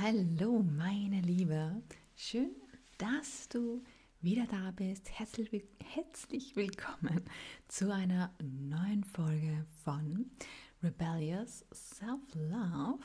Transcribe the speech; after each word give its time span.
Hallo, 0.00 0.62
meine 0.62 1.20
Liebe. 1.22 1.82
Schön, 2.14 2.54
dass 2.98 3.48
du 3.48 3.82
wieder 4.20 4.46
da 4.46 4.70
bist. 4.70 5.10
Herzlich, 5.10 6.54
willkommen 6.54 7.24
zu 7.66 7.92
einer 7.92 8.32
neuen 8.40 9.02
Folge 9.02 9.66
von 9.82 10.30
Rebellious 10.84 11.64
Self-Love, 11.74 13.02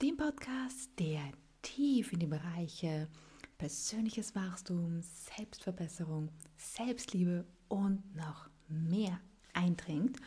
dem 0.00 0.16
Podcast, 0.16 0.88
der 1.00 1.32
tief 1.62 2.12
in 2.12 2.20
die 2.20 2.26
Bereiche 2.28 3.08
persönliches 3.58 4.36
Wachstum, 4.36 5.00
Selbstverbesserung, 5.02 6.30
Selbstliebe 6.56 7.44
und 7.66 8.14
noch 8.14 8.48
mehr 8.68 9.18
eindringt. 9.52 10.18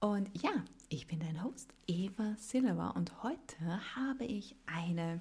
Und 0.00 0.28
ja, 0.42 0.52
ich 0.94 1.08
bin 1.08 1.18
dein 1.18 1.42
Host 1.42 1.74
Eva 1.88 2.36
Silver 2.38 2.94
und 2.94 3.24
heute 3.24 3.96
habe 3.96 4.24
ich 4.24 4.54
eine 4.64 5.20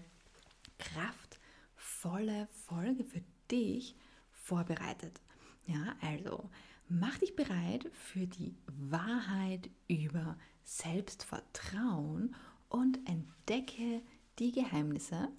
kraftvolle 0.78 2.48
Folge 2.68 3.04
für 3.04 3.24
dich 3.50 3.96
vorbereitet. 4.32 5.20
Ja, 5.66 5.96
also 6.00 6.48
mach 6.90 7.18
dich 7.18 7.36
bereit 7.36 7.90
für 7.92 8.28
die 8.28 8.54
Wahrheit 8.68 9.72
über 9.88 10.38
Selbstvertrauen 10.64 12.36
und 12.70 13.00
entdecke 13.10 14.04
die 14.38 14.52
Geheimnisse, 14.52 15.30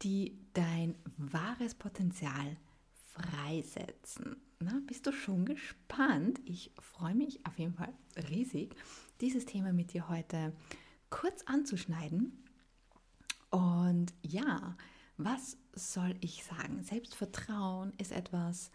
die 0.00 0.38
dein 0.54 0.94
wahres 1.18 1.74
Potenzial 1.74 2.56
freisetzen. 3.16 4.36
Na, 4.58 4.80
bist 4.86 5.06
du 5.06 5.12
schon 5.12 5.44
gespannt? 5.44 6.40
Ich 6.44 6.72
freue 6.78 7.14
mich 7.14 7.44
auf 7.46 7.58
jeden 7.58 7.74
Fall 7.74 7.92
riesig, 8.30 8.74
dieses 9.20 9.44
Thema 9.44 9.72
mit 9.72 9.92
dir 9.92 10.08
heute 10.08 10.52
kurz 11.10 11.42
anzuschneiden. 11.42 12.44
Und 13.50 14.14
ja, 14.22 14.76
was 15.16 15.56
soll 15.74 16.14
ich 16.20 16.44
sagen? 16.44 16.82
Selbstvertrauen 16.82 17.92
ist 17.98 18.12
etwas, 18.12 18.70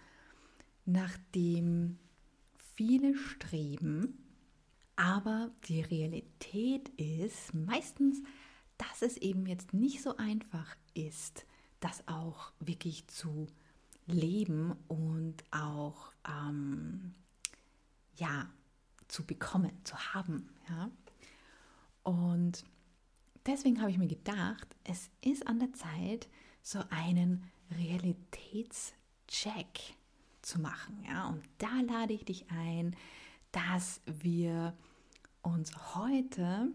nach 0.85 1.17
dem 1.35 1.97
viele 2.75 3.15
streben, 3.15 4.17
aber 4.95 5.51
die 5.67 5.81
Realität 5.81 6.89
ist 6.89 7.53
meistens, 7.53 8.21
dass 8.77 9.01
es 9.01 9.17
eben 9.17 9.45
jetzt 9.45 9.73
nicht 9.73 10.01
so 10.01 10.17
einfach 10.17 10.75
ist, 10.93 11.45
das 11.79 12.07
auch 12.07 12.53
wirklich 12.59 13.07
zu 13.07 13.47
leben 14.07 14.75
und 14.87 15.43
auch 15.51 16.11
ähm, 16.27 17.13
ja 18.15 18.49
zu 19.07 19.23
bekommen, 19.25 19.71
zu 19.83 19.95
haben. 20.13 20.49
Ja? 20.69 20.89
Und 22.03 22.63
deswegen 23.45 23.81
habe 23.81 23.91
ich 23.91 23.97
mir 23.97 24.07
gedacht, 24.07 24.75
es 24.83 25.09
ist 25.21 25.47
an 25.47 25.59
der 25.59 25.73
Zeit, 25.73 26.27
so 26.63 26.79
einen 26.89 27.49
Realitätscheck 27.71 29.95
zu 30.41 30.59
machen. 30.59 31.03
Ja? 31.07 31.27
Und 31.27 31.43
da 31.57 31.81
lade 31.81 32.13
ich 32.13 32.25
dich 32.25 32.49
ein, 32.51 32.95
dass 33.51 34.01
wir 34.05 34.75
uns 35.41 35.95
heute 35.95 36.67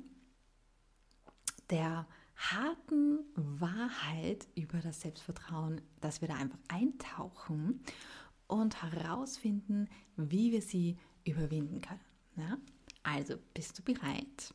der 1.71 2.07
harten 2.37 3.25
Wahrheit 3.35 4.47
über 4.55 4.79
das 4.79 5.01
Selbstvertrauen, 5.01 5.81
dass 6.01 6.21
wir 6.21 6.29
da 6.29 6.35
einfach 6.35 6.59
eintauchen 6.69 7.81
und 8.47 8.81
herausfinden, 8.83 9.89
wie 10.17 10.53
wir 10.53 10.63
sie 10.63 10.97
überwinden 11.25 11.81
können. 11.81 12.01
Ja? 12.37 12.59
Also, 13.03 13.37
bist 13.55 13.77
du 13.79 13.83
bereit? 13.83 14.55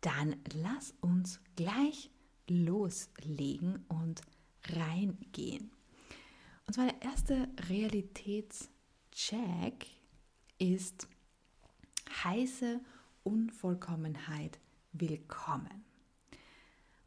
Dann 0.00 0.36
lass 0.54 0.94
uns 1.00 1.40
gleich 1.56 2.10
loslegen 2.48 3.84
und 3.88 4.22
reingehen. 4.68 5.70
Und 6.66 6.74
zwar 6.74 6.86
der 6.86 7.02
erste 7.02 7.48
Realitätscheck 7.68 9.86
ist 10.58 11.08
heiße 12.24 12.80
Unvollkommenheit 13.22 14.58
willkommen. 14.92 15.85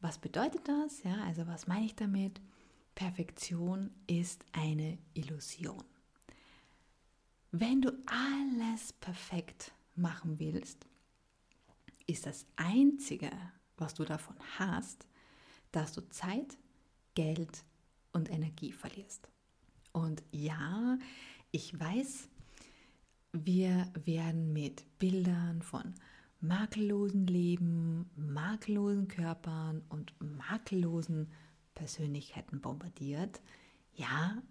Was 0.01 0.17
bedeutet 0.17 0.67
das? 0.67 1.03
Ja, 1.03 1.23
also 1.25 1.45
was 1.47 1.67
meine 1.67 1.85
ich 1.85 1.95
damit? 1.95 2.39
Perfektion 2.95 3.91
ist 4.07 4.45
eine 4.53 4.97
Illusion. 5.13 5.83
Wenn 7.51 7.81
du 7.81 7.91
alles 8.05 8.93
perfekt 8.93 9.71
machen 9.95 10.39
willst, 10.39 10.85
ist 12.07 12.25
das 12.25 12.45
Einzige, 12.55 13.31
was 13.77 13.93
du 13.93 14.03
davon 14.03 14.35
hast, 14.57 15.05
dass 15.71 15.93
du 15.93 16.01
Zeit, 16.09 16.57
Geld 17.15 17.63
und 18.13 18.29
Energie 18.29 18.71
verlierst. 18.71 19.29
Und 19.91 20.23
ja, 20.31 20.97
ich 21.51 21.77
weiß, 21.77 22.29
wir 23.33 23.91
werden 24.05 24.53
mit 24.53 24.85
Bildern 24.99 25.61
von 25.61 25.93
makellosen 26.41 27.27
Leben, 27.27 28.09
makellosen 28.15 29.07
Körpern 29.07 29.83
und 29.89 30.13
makellosen 30.19 31.31
Persönlichkeiten 31.75 32.61
bombardiert. 32.61 33.41
Ja, 33.93 34.41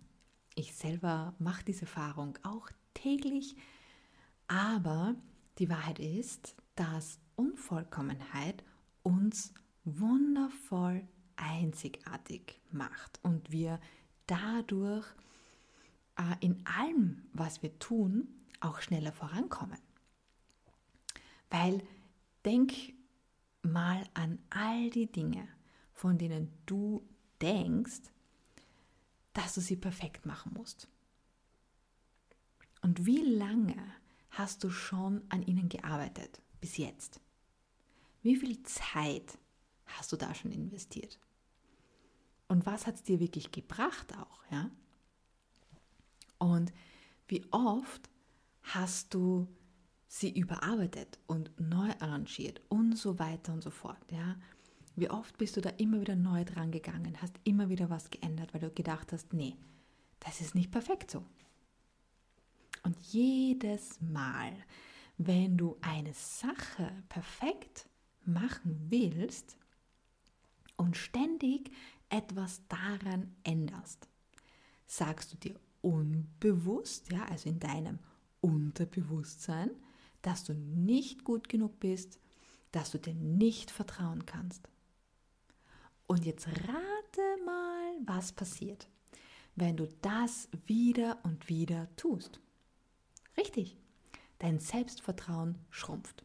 ich 0.54 0.74
selber 0.74 1.34
mache 1.38 1.64
diese 1.64 1.82
Erfahrung 1.82 2.38
auch 2.42 2.68
täglich, 2.94 3.56
aber 4.48 5.14
die 5.58 5.68
Wahrheit 5.68 5.98
ist, 5.98 6.54
dass 6.74 7.20
Unvollkommenheit 7.36 8.64
uns 9.02 9.54
wundervoll 9.84 11.06
einzigartig 11.36 12.60
macht 12.70 13.20
und 13.22 13.50
wir 13.50 13.80
dadurch 14.26 15.06
äh, 16.16 16.44
in 16.44 16.64
allem, 16.66 17.22
was 17.32 17.62
wir 17.62 17.78
tun, 17.78 18.28
auch 18.60 18.80
schneller 18.80 19.12
vorankommen. 19.12 19.78
Weil 21.50 21.82
denk 22.44 22.72
mal 23.62 24.04
an 24.14 24.38
all 24.50 24.90
die 24.90 25.10
Dinge, 25.10 25.48
von 25.92 26.18
denen 26.18 26.52
du 26.66 27.06
denkst, 27.40 28.02
dass 29.32 29.54
du 29.54 29.60
sie 29.60 29.76
perfekt 29.76 30.26
machen 30.26 30.52
musst. 30.54 30.88
Und 32.82 33.06
wie 33.06 33.22
lange 33.22 33.76
hast 34.30 34.62
du 34.64 34.70
schon 34.70 35.22
an 35.28 35.42
ihnen 35.42 35.68
gearbeitet 35.68 36.40
bis 36.60 36.76
jetzt? 36.76 37.20
Wie 38.22 38.36
viel 38.36 38.62
Zeit 38.62 39.38
hast 39.86 40.12
du 40.12 40.16
da 40.16 40.34
schon 40.34 40.52
investiert? 40.52 41.18
Und 42.48 42.66
was 42.66 42.86
hat 42.86 42.96
es 42.96 43.02
dir 43.02 43.20
wirklich 43.20 43.52
gebracht 43.52 44.16
auch, 44.16 44.44
ja? 44.50 44.70
Und 46.38 46.72
wie 47.26 47.44
oft 47.50 48.08
hast 48.62 49.12
du 49.12 49.48
sie 50.08 50.30
überarbeitet 50.30 51.18
und 51.26 51.52
neu 51.60 51.90
arrangiert 52.00 52.60
und 52.68 52.96
so 52.96 53.18
weiter 53.18 53.52
und 53.52 53.62
so 53.62 53.70
fort. 53.70 54.10
Ja? 54.10 54.36
Wie 54.96 55.10
oft 55.10 55.36
bist 55.38 55.56
du 55.56 55.60
da 55.60 55.70
immer 55.70 56.00
wieder 56.00 56.16
neu 56.16 56.44
dran 56.44 56.72
gegangen, 56.72 57.20
hast 57.20 57.38
immer 57.44 57.68
wieder 57.68 57.90
was 57.90 58.10
geändert, 58.10 58.52
weil 58.52 58.62
du 58.62 58.70
gedacht 58.70 59.12
hast, 59.12 59.32
nee, 59.32 59.54
das 60.20 60.40
ist 60.40 60.54
nicht 60.54 60.72
perfekt 60.72 61.10
so. 61.10 61.24
Und 62.82 62.98
jedes 63.12 64.00
Mal, 64.00 64.52
wenn 65.18 65.56
du 65.56 65.76
eine 65.82 66.14
Sache 66.14 66.90
perfekt 67.08 67.88
machen 68.24 68.86
willst 68.88 69.58
und 70.76 70.96
ständig 70.96 71.70
etwas 72.08 72.62
daran 72.68 73.34
änderst, 73.44 74.08
sagst 74.86 75.32
du 75.32 75.36
dir 75.36 75.60
unbewusst, 75.82 77.12
ja, 77.12 77.24
also 77.26 77.50
in 77.50 77.60
deinem 77.60 77.98
Unterbewusstsein, 78.40 79.70
dass 80.22 80.44
du 80.44 80.54
nicht 80.54 81.24
gut 81.24 81.48
genug 81.48 81.80
bist, 81.80 82.18
dass 82.72 82.90
du 82.90 82.98
dir 82.98 83.14
nicht 83.14 83.70
vertrauen 83.70 84.26
kannst. 84.26 84.68
Und 86.06 86.24
jetzt 86.24 86.46
rate 86.46 87.44
mal, 87.44 87.94
was 88.04 88.32
passiert, 88.32 88.88
wenn 89.56 89.76
du 89.76 89.86
das 90.02 90.48
wieder 90.66 91.18
und 91.22 91.48
wieder 91.48 91.88
tust. 91.96 92.40
Richtig, 93.36 93.76
dein 94.38 94.58
Selbstvertrauen 94.58 95.58
schrumpft. 95.70 96.24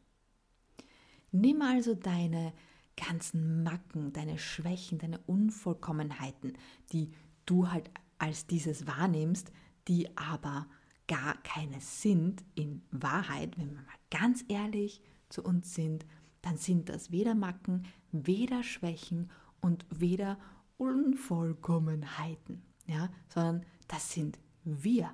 Nimm 1.32 1.62
also 1.62 1.96
deine 1.96 2.54
ganzen 2.96 3.64
Macken, 3.64 4.14
deine 4.14 4.38
Schwächen, 4.38 5.00
deine 5.00 5.20
Unvollkommenheiten, 5.26 6.54
die 6.92 7.12
du 7.46 7.72
halt 7.72 7.90
als 8.20 8.48
dieses 8.48 8.88
wahrnimmst, 8.88 9.52
die 9.88 10.16
aber 10.18 10.68
gar 11.08 11.42
keine 11.44 11.82
sind 11.82 12.44
in 12.56 12.82
Wahrheit, 12.92 13.58
wenn 13.58 13.70
wir 13.72 13.82
mal 13.82 13.86
ganz 14.10 14.44
ehrlich 14.48 15.02
zu 15.30 15.44
uns 15.44 15.74
sind, 15.74 16.06
dann 16.42 16.58
sind 16.58 16.90
das 16.90 17.12
weder 17.12 17.36
Macken, 17.36 17.88
weder 18.12 18.64
Schwächen 18.64 19.32
und 19.62 19.86
weder 19.90 20.38
Unvollkommenheiten, 20.78 22.62
ja, 22.86 23.10
sondern 23.30 23.66
das 23.88 24.12
sind 24.12 24.40
wir. 24.64 25.14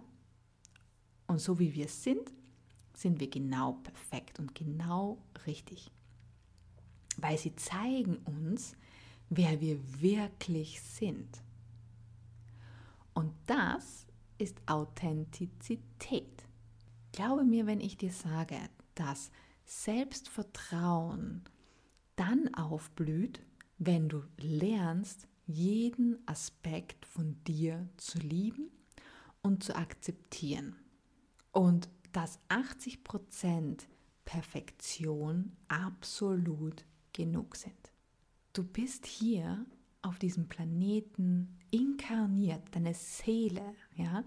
Und 1.28 1.40
so 1.40 1.60
wie 1.60 1.74
wir 1.76 1.88
sind, 1.88 2.34
sind 2.94 3.20
wir 3.20 3.30
genau 3.30 3.74
perfekt 3.74 4.40
und 4.40 4.56
genau 4.56 5.22
richtig. 5.46 5.92
Weil 7.18 7.38
sie 7.38 7.56
zeigen 7.56 8.18
uns, 8.26 8.76
wer 9.30 9.62
wir 9.62 9.80
wirklich 10.02 10.82
sind. 10.82 11.42
Und 13.14 13.34
das 13.46 14.08
ist 14.40 14.58
Authentizität. 14.66 16.48
Glaube 17.12 17.44
mir, 17.44 17.68
wenn 17.68 17.82
ich 17.82 17.98
dir 17.98 18.12
sage, 18.12 18.58
dass 18.96 19.32
Selbstvertrauen 19.66 21.44
dann 22.16 22.54
aufblüht, 22.56 23.42
wenn 23.78 24.10
du 24.10 24.24
lernst, 24.38 25.28
jeden 25.46 26.18
Aspekt 26.28 27.06
von 27.06 27.38
dir 27.46 27.88
zu 27.98 28.18
lieben 28.20 28.70
und 29.42 29.64
zu 29.64 29.76
akzeptieren. 29.76 30.76
Und 31.52 31.90
dass 32.12 32.40
80% 32.50 33.86
Perfektion 34.26 35.56
absolut 35.68 36.86
genug 37.14 37.56
sind. 37.56 37.92
Du 38.54 38.64
bist 38.64 39.06
hier 39.06 39.66
auf 40.02 40.20
diesem 40.20 40.48
Planeten 40.48 41.58
inkarniert, 41.72 42.64
deine 42.72 42.94
Seele, 42.94 43.76
ja, 43.96 44.24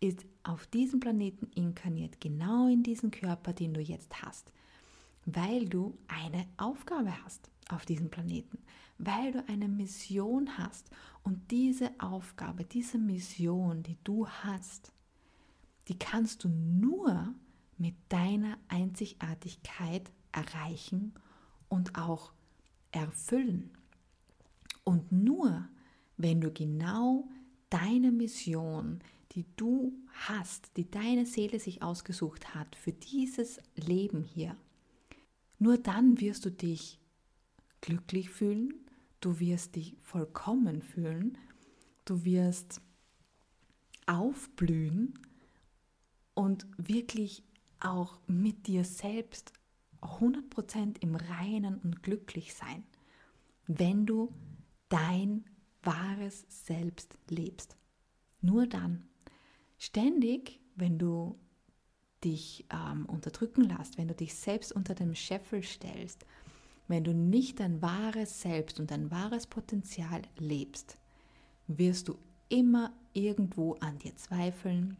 ist 0.00 0.24
auf 0.42 0.66
diesem 0.66 1.00
Planeten 1.00 1.46
inkarniert, 1.54 2.20
genau 2.20 2.68
in 2.68 2.82
diesen 2.82 3.10
Körper, 3.10 3.52
den 3.52 3.74
du 3.74 3.80
jetzt 3.80 4.22
hast, 4.22 4.52
weil 5.24 5.68
du 5.68 5.96
eine 6.08 6.46
Aufgabe 6.56 7.12
hast 7.24 7.50
auf 7.70 7.86
diesem 7.86 8.10
Planeten, 8.10 8.58
weil 8.98 9.32
du 9.32 9.48
eine 9.48 9.68
Mission 9.68 10.58
hast 10.58 10.90
und 11.22 11.50
diese 11.50 11.90
Aufgabe, 11.98 12.64
diese 12.64 12.98
Mission, 12.98 13.82
die 13.82 13.96
du 14.04 14.28
hast, 14.28 14.92
die 15.88 15.98
kannst 15.98 16.44
du 16.44 16.48
nur 16.48 17.34
mit 17.78 17.94
deiner 18.08 18.58
Einzigartigkeit 18.68 20.10
erreichen 20.32 21.14
und 21.68 21.96
auch 21.98 22.32
erfüllen. 22.92 23.70
Und 24.84 25.10
nur 25.12 25.66
wenn 26.16 26.40
du 26.40 26.50
genau 26.50 27.28
deine 27.70 28.12
Mission, 28.12 29.00
die 29.32 29.46
du 29.56 29.92
hast, 30.28 30.76
die 30.76 30.90
deine 30.90 31.26
Seele 31.26 31.58
sich 31.58 31.82
ausgesucht 31.82 32.54
hat 32.54 32.76
für 32.76 32.92
dieses 32.92 33.58
Leben 33.74 34.22
hier, 34.22 34.56
nur 35.58 35.78
dann 35.78 36.20
wirst 36.20 36.44
du 36.44 36.50
dich 36.50 37.00
glücklich 37.80 38.30
fühlen, 38.30 38.74
du 39.20 39.40
wirst 39.40 39.76
dich 39.76 39.96
vollkommen 40.02 40.82
fühlen, 40.82 41.38
du 42.04 42.24
wirst 42.24 42.80
aufblühen 44.06 45.18
und 46.34 46.66
wirklich 46.76 47.42
auch 47.80 48.18
mit 48.26 48.66
dir 48.66 48.84
selbst 48.84 49.52
100% 50.00 50.96
im 51.00 51.16
Reinen 51.16 51.78
und 51.78 52.02
glücklich 52.02 52.54
sein, 52.54 52.84
wenn 53.66 54.06
du 54.06 54.32
dein 54.88 55.44
wahres 55.84 56.44
Selbst 56.48 57.16
lebst. 57.28 57.76
Nur 58.40 58.66
dann. 58.66 59.04
Ständig, 59.78 60.60
wenn 60.76 60.98
du 60.98 61.38
dich 62.24 62.64
ähm, 62.70 63.06
unterdrücken 63.06 63.62
lässt, 63.64 63.98
wenn 63.98 64.08
du 64.08 64.14
dich 64.14 64.34
selbst 64.34 64.72
unter 64.72 64.94
dem 64.94 65.14
Scheffel 65.14 65.62
stellst, 65.62 66.24
wenn 66.88 67.04
du 67.04 67.14
nicht 67.14 67.60
dein 67.60 67.80
wahres 67.82 68.42
Selbst 68.42 68.80
und 68.80 68.90
dein 68.90 69.10
wahres 69.10 69.46
Potenzial 69.46 70.22
lebst, 70.38 70.98
wirst 71.66 72.08
du 72.08 72.18
immer 72.48 72.92
irgendwo 73.12 73.74
an 73.74 73.98
dir 73.98 74.14
zweifeln. 74.16 74.96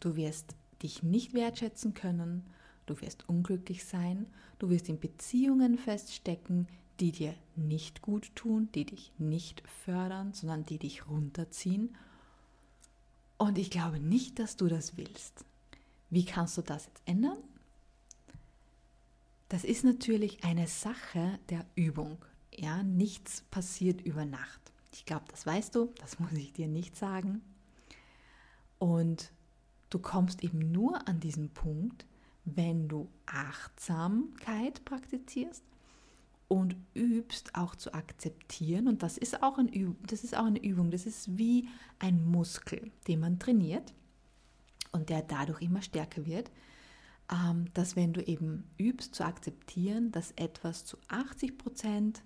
Du 0.00 0.16
wirst 0.16 0.54
dich 0.82 1.02
nicht 1.02 1.34
wertschätzen 1.34 1.92
können, 1.92 2.44
du 2.86 3.00
wirst 3.02 3.28
unglücklich 3.28 3.84
sein, 3.84 4.26
du 4.58 4.70
wirst 4.70 4.88
in 4.88 4.98
Beziehungen 4.98 5.76
feststecken, 5.76 6.66
die 7.00 7.12
dir 7.12 7.34
nicht 7.56 8.02
gut 8.02 8.34
tun, 8.34 8.68
die 8.74 8.84
dich 8.84 9.12
nicht 9.18 9.62
fördern, 9.84 10.32
sondern 10.32 10.66
die 10.66 10.78
dich 10.78 11.08
runterziehen. 11.08 11.96
Und 13.38 13.58
ich 13.58 13.70
glaube 13.70 13.98
nicht, 13.98 14.38
dass 14.38 14.56
du 14.56 14.68
das 14.68 14.96
willst. 14.96 15.44
Wie 16.10 16.24
kannst 16.24 16.58
du 16.58 16.62
das 16.62 16.86
jetzt 16.86 17.02
ändern? 17.06 17.38
Das 19.48 19.64
ist 19.64 19.82
natürlich 19.84 20.44
eine 20.44 20.66
Sache 20.66 21.38
der 21.48 21.64
Übung. 21.74 22.18
Ja, 22.54 22.82
nichts 22.82 23.42
passiert 23.50 24.00
über 24.02 24.24
Nacht. 24.24 24.60
Ich 24.92 25.04
glaube, 25.06 25.24
das 25.30 25.46
weißt 25.46 25.74
du, 25.74 25.92
das 26.00 26.18
muss 26.18 26.32
ich 26.32 26.52
dir 26.52 26.68
nicht 26.68 26.96
sagen. 26.96 27.40
Und 28.78 29.32
du 29.88 29.98
kommst 29.98 30.44
eben 30.44 30.70
nur 30.70 31.08
an 31.08 31.20
diesen 31.20 31.50
Punkt, 31.50 32.06
wenn 32.44 32.88
du 32.88 33.08
Achtsamkeit 33.26 34.84
praktizierst 34.84 35.64
und 36.50 36.74
übst 36.94 37.54
auch 37.54 37.76
zu 37.76 37.94
akzeptieren. 37.94 38.88
Und 38.88 39.04
das 39.04 39.16
ist 39.16 39.40
auch, 39.40 39.56
ein 39.56 39.96
das 40.04 40.24
ist 40.24 40.36
auch 40.36 40.46
eine 40.46 40.60
Übung. 40.60 40.90
Das 40.90 41.06
ist 41.06 41.38
wie 41.38 41.68
ein 42.00 42.28
Muskel, 42.28 42.90
den 43.06 43.20
man 43.20 43.38
trainiert 43.38 43.94
und 44.90 45.10
der 45.10 45.22
dadurch 45.22 45.62
immer 45.62 45.80
stärker 45.80 46.26
wird, 46.26 46.50
ähm, 47.32 47.66
dass 47.72 47.94
wenn 47.94 48.12
du 48.12 48.20
eben 48.20 48.64
übst 48.78 49.14
zu 49.14 49.24
akzeptieren, 49.24 50.10
dass 50.10 50.32
etwas 50.32 50.84
zu 50.84 50.96
80 51.06 51.56
Prozent 51.56 52.22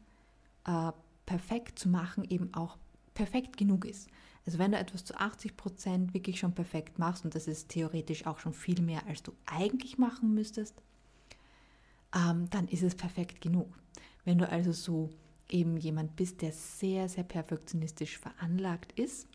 äh, 0.66 0.92
perfekt 1.26 1.78
zu 1.78 1.90
machen 1.90 2.24
eben 2.24 2.54
auch 2.54 2.78
perfekt 3.12 3.58
genug 3.58 3.84
ist. 3.84 4.08
Also 4.46 4.58
wenn 4.58 4.72
du 4.72 4.78
etwas 4.78 5.04
zu 5.04 5.14
80 5.14 5.54
Prozent 5.54 6.14
wirklich 6.14 6.38
schon 6.38 6.54
perfekt 6.54 6.98
machst, 6.98 7.26
und 7.26 7.34
das 7.34 7.46
ist 7.46 7.68
theoretisch 7.68 8.26
auch 8.26 8.38
schon 8.38 8.54
viel 8.54 8.80
mehr, 8.80 9.06
als 9.06 9.22
du 9.22 9.32
eigentlich 9.44 9.98
machen 9.98 10.32
müsstest, 10.32 10.80
ähm, 12.14 12.48
dann 12.48 12.68
ist 12.68 12.82
es 12.82 12.94
perfekt 12.94 13.42
genug. 13.42 13.68
Wenn 14.24 14.38
du 14.38 14.48
also 14.48 14.72
so 14.72 15.10
eben 15.48 15.76
jemand 15.76 16.16
bist, 16.16 16.42
der 16.42 16.52
sehr, 16.52 17.08
sehr 17.08 17.24
perfektionistisch 17.24 18.18
veranlagt 18.18 18.92
ist, 18.98 19.28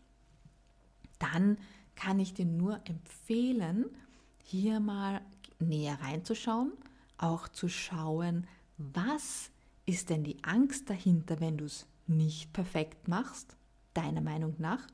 dann 1.18 1.58
kann 1.94 2.18
ich 2.18 2.34
dir 2.34 2.46
nur 2.46 2.80
empfehlen, 2.86 3.86
hier 4.42 4.80
mal 4.80 5.20
näher 5.58 6.00
reinzuschauen, 6.00 6.72
auch 7.18 7.48
zu 7.48 7.68
schauen, 7.68 8.46
was 8.78 9.50
ist 9.86 10.10
denn 10.10 10.24
die 10.24 10.42
Angst 10.42 10.88
dahinter, 10.88 11.40
wenn 11.40 11.58
du 11.58 11.66
es 11.66 11.86
nicht 12.06 12.52
perfekt 12.52 13.08
machst, 13.08 13.56
deiner 13.94 14.20
Meinung 14.20 14.54
nach, 14.58 14.86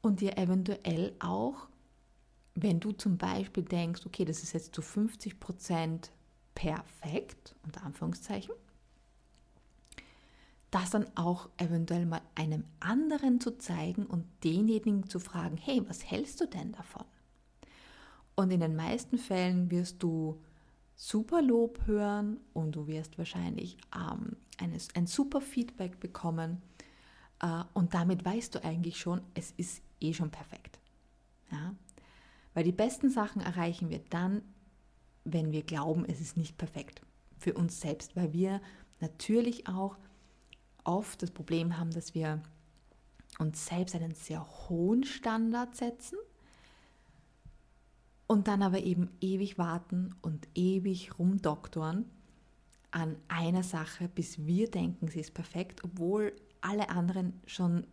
und 0.00 0.20
dir 0.20 0.36
eventuell 0.36 1.14
auch, 1.20 1.68
wenn 2.54 2.80
du 2.80 2.92
zum 2.92 3.16
Beispiel 3.16 3.62
denkst, 3.62 4.04
okay, 4.04 4.24
das 4.24 4.42
ist 4.42 4.52
jetzt 4.52 4.74
zu 4.74 4.82
50 4.82 5.40
Prozent 5.40 6.12
perfekt, 6.54 7.54
unter 7.64 7.84
Anführungszeichen, 7.84 8.54
das 10.72 10.90
dann 10.90 11.06
auch 11.16 11.50
eventuell 11.58 12.06
mal 12.06 12.22
einem 12.34 12.64
anderen 12.80 13.40
zu 13.40 13.58
zeigen 13.58 14.06
und 14.06 14.24
denjenigen 14.42 15.08
zu 15.08 15.20
fragen, 15.20 15.58
hey, 15.58 15.82
was 15.86 16.10
hältst 16.10 16.40
du 16.40 16.46
denn 16.46 16.72
davon? 16.72 17.04
Und 18.34 18.50
in 18.50 18.60
den 18.60 18.74
meisten 18.74 19.18
Fällen 19.18 19.70
wirst 19.70 20.02
du 20.02 20.40
super 20.96 21.42
Lob 21.42 21.86
hören 21.86 22.40
und 22.54 22.72
du 22.72 22.86
wirst 22.86 23.18
wahrscheinlich 23.18 23.76
ähm, 23.94 24.36
eine, 24.58 24.78
ein 24.94 25.06
super 25.06 25.42
Feedback 25.42 26.00
bekommen. 26.00 26.62
Äh, 27.40 27.64
und 27.74 27.92
damit 27.92 28.24
weißt 28.24 28.54
du 28.54 28.64
eigentlich 28.64 28.98
schon, 28.98 29.20
es 29.34 29.52
ist 29.52 29.82
eh 30.00 30.14
schon 30.14 30.30
perfekt. 30.30 30.78
Ja? 31.50 31.74
Weil 32.54 32.64
die 32.64 32.72
besten 32.72 33.10
Sachen 33.10 33.42
erreichen 33.42 33.90
wir 33.90 34.00
dann, 34.08 34.40
wenn 35.24 35.52
wir 35.52 35.64
glauben, 35.64 36.06
es 36.06 36.20
ist 36.20 36.38
nicht 36.38 36.56
perfekt 36.56 37.02
für 37.36 37.52
uns 37.52 37.80
selbst, 37.80 38.16
weil 38.16 38.32
wir 38.32 38.62
natürlich 39.00 39.68
auch 39.68 39.98
oft 40.84 41.22
das 41.22 41.30
Problem 41.30 41.78
haben, 41.78 41.90
dass 41.90 42.14
wir 42.14 42.42
uns 43.38 43.66
selbst 43.66 43.94
einen 43.94 44.14
sehr 44.14 44.46
hohen 44.68 45.04
Standard 45.04 45.76
setzen 45.76 46.18
und 48.26 48.48
dann 48.48 48.62
aber 48.62 48.80
eben 48.80 49.10
ewig 49.20 49.58
warten 49.58 50.14
und 50.22 50.48
ewig 50.54 51.18
rumdoktoren 51.18 52.06
an 52.90 53.16
einer 53.28 53.62
Sache, 53.62 54.08
bis 54.08 54.46
wir 54.46 54.70
denken, 54.70 55.08
sie 55.08 55.20
ist 55.20 55.34
perfekt, 55.34 55.82
obwohl 55.82 56.34
alle 56.60 56.90
anderen 56.90 57.40
schon 57.46 57.86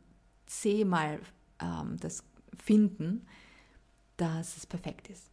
zehnmal 0.46 1.20
ähm, 1.60 1.98
das 2.00 2.24
finden, 2.58 3.26
dass 4.18 4.58
es 4.58 4.66
perfekt 4.66 5.10
ist. 5.10 5.30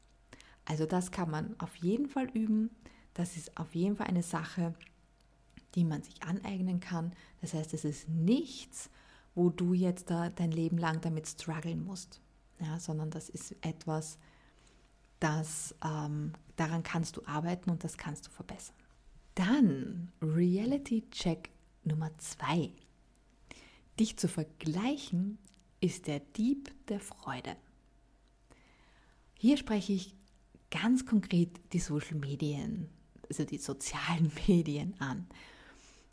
Also 0.64 0.86
das 0.86 1.10
kann 1.10 1.30
man 1.30 1.54
auf 1.58 1.76
jeden 1.76 2.08
Fall 2.08 2.28
üben. 2.30 2.70
Das 3.14 3.36
ist 3.36 3.56
auf 3.56 3.74
jeden 3.74 3.96
Fall 3.96 4.06
eine 4.06 4.22
Sache, 4.22 4.74
die 5.76 5.84
man 5.84 6.02
sich 6.02 6.22
aneignen 6.22 6.80
kann. 6.80 7.12
Das 7.40 7.54
heißt, 7.54 7.72
es 7.74 7.84
ist 7.84 8.08
nichts, 8.08 8.90
wo 9.34 9.50
du 9.50 9.74
jetzt 9.74 10.10
da 10.10 10.30
dein 10.30 10.50
Leben 10.50 10.78
lang 10.78 11.00
damit 11.02 11.28
strugglen 11.28 11.84
musst, 11.84 12.20
ja, 12.58 12.80
sondern 12.80 13.10
das 13.10 13.28
ist 13.28 13.54
etwas, 13.60 14.18
das 15.20 15.74
ähm, 15.84 16.32
daran 16.56 16.82
kannst 16.82 17.16
du 17.16 17.22
arbeiten 17.26 17.70
und 17.70 17.84
das 17.84 17.96
kannst 17.98 18.26
du 18.26 18.30
verbessern. 18.30 18.74
Dann 19.34 20.10
Reality 20.22 21.04
Check 21.10 21.50
Nummer 21.84 22.10
zwei. 22.18 22.72
Dich 24.00 24.16
zu 24.16 24.28
vergleichen 24.28 25.38
ist 25.80 26.06
der 26.06 26.20
Dieb 26.20 26.72
der 26.88 27.00
Freude. 27.00 27.56
Hier 29.38 29.58
spreche 29.58 29.92
ich 29.92 30.14
ganz 30.70 31.04
konkret 31.04 31.60
die 31.72 31.78
Social 31.78 32.16
Medien, 32.16 32.88
also 33.28 33.44
die 33.44 33.58
sozialen 33.58 34.32
Medien 34.48 34.98
an. 35.00 35.26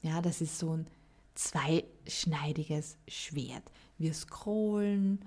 Ja, 0.04 0.22
das 0.22 0.42
ist 0.42 0.60
so 0.60 0.78
ein, 0.78 0.88
zweischneidiges 1.36 2.98
Schwert. 3.08 3.64
Wir 3.98 4.14
scrollen 4.14 5.20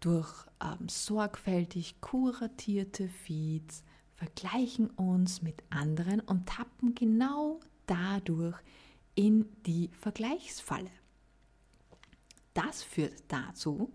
durch 0.00 0.32
ähm, 0.62 0.88
sorgfältig 0.88 2.00
kuratierte 2.00 3.08
Feeds, 3.08 3.82
vergleichen 4.14 4.90
uns 4.90 5.42
mit 5.42 5.62
anderen 5.70 6.20
und 6.20 6.46
tappen 6.46 6.94
genau 6.94 7.60
dadurch 7.86 8.56
in 9.14 9.46
die 9.66 9.90
Vergleichsfalle. 10.00 10.90
Das 12.54 12.82
führt 12.82 13.22
dazu, 13.28 13.92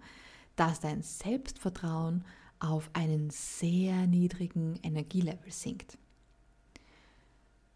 dass 0.56 0.80
dein 0.80 1.02
Selbstvertrauen 1.02 2.26
auf 2.60 2.90
einen 2.94 3.30
sehr 3.30 4.08
niedrigen 4.08 4.80
Energielevel 4.84 5.52
sinkt. 5.52 5.98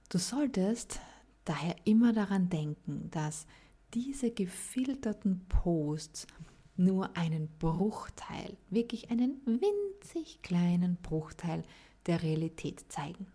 Du 0.10 0.18
solltest 0.18 1.02
daher 1.50 1.76
immer 1.86 2.14
daran 2.14 2.50
denken, 2.50 3.10
dass 3.12 3.46
diese 3.94 4.32
gefilterten 4.32 5.46
Posts 5.48 6.28
nur 6.76 7.16
einen 7.18 7.48
Bruchteil, 7.60 8.58
wirklich 8.70 9.10
einen 9.10 9.42
winzig 9.46 10.42
kleinen 10.42 10.98
Bruchteil 10.98 11.64
der 12.06 12.22
Realität 12.22 12.86
zeigen. 12.90 13.28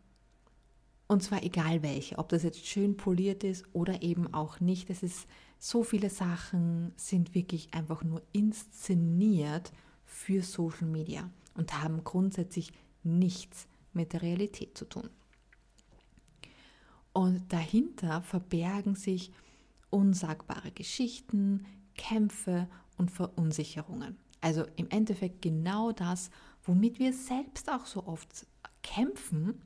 Und 1.09 1.23
zwar 1.23 1.43
egal 1.43 1.83
welche, 1.83 2.19
ob 2.19 2.29
das 2.29 2.43
jetzt 2.43 2.67
schön 2.67 2.97
poliert 2.97 3.45
ist 3.45 3.65
oder 3.73 4.03
eben 4.03 4.33
auch 4.33 4.61
nicht. 4.61 4.89
Es 4.89 5.03
ist 5.03 5.27
so 5.59 5.83
viele 5.83 6.09
Sachen 6.09 6.93
sind 6.97 7.35
wirklich 7.35 7.75
einfach 7.75 8.03
nur 8.03 8.23
inszeniert 8.33 9.73
für 10.05 10.43
Social 10.43 10.87
Media 10.87 11.31
und 11.55 11.83
haben 11.83 12.03
grundsätzlich 12.05 12.73
nichts 13.03 13.67
mit 13.93 14.13
der 14.13 14.23
Realität 14.23 14.79
zu 14.79 14.87
tun. 14.87 15.11
Und 17.13 17.53
dahinter 17.53 18.23
verbergen 18.23 18.95
sich 18.95 19.33
unsagbare 19.91 20.71
Geschichten, 20.71 21.67
Kämpfe 21.95 22.69
und 22.97 23.11
Verunsicherungen. 23.11 24.17
Also 24.41 24.65
im 24.77 24.89
Endeffekt 24.91 25.43
genau 25.43 25.93
das, 25.93 26.31
womit 26.65 26.99
wir 26.99 27.13
selbst 27.13 27.71
auch 27.71 27.87
so 27.87 28.07
oft 28.07 28.47
kämpfen. 28.83 29.61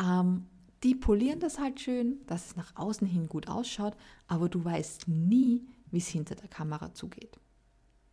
Ähm, 0.00 0.46
die 0.82 0.94
polieren 0.94 1.40
das 1.40 1.58
halt 1.58 1.80
schön, 1.80 2.24
dass 2.26 2.46
es 2.46 2.56
nach 2.56 2.74
außen 2.76 3.06
hin 3.06 3.28
gut 3.28 3.48
ausschaut, 3.48 3.96
aber 4.28 4.48
du 4.48 4.64
weißt 4.64 5.08
nie, 5.08 5.66
wie 5.90 5.98
es 5.98 6.08
hinter 6.08 6.34
der 6.34 6.48
Kamera 6.48 6.94
zugeht. 6.94 7.38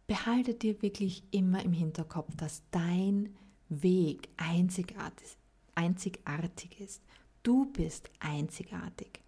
Behalte 0.08 0.54
dir 0.54 0.82
wirklich 0.82 1.24
immer 1.32 1.64
im 1.64 1.74
Hinterkopf, 1.74 2.36
dass 2.36 2.64
dein 2.72 3.36
Weg 3.70 4.30
einzigartig, 4.38 5.38
einzigartig 5.76 6.80
ist. 6.80 7.04
Du 7.48 7.64
bist 7.64 8.10
einzigartig. 8.20 9.22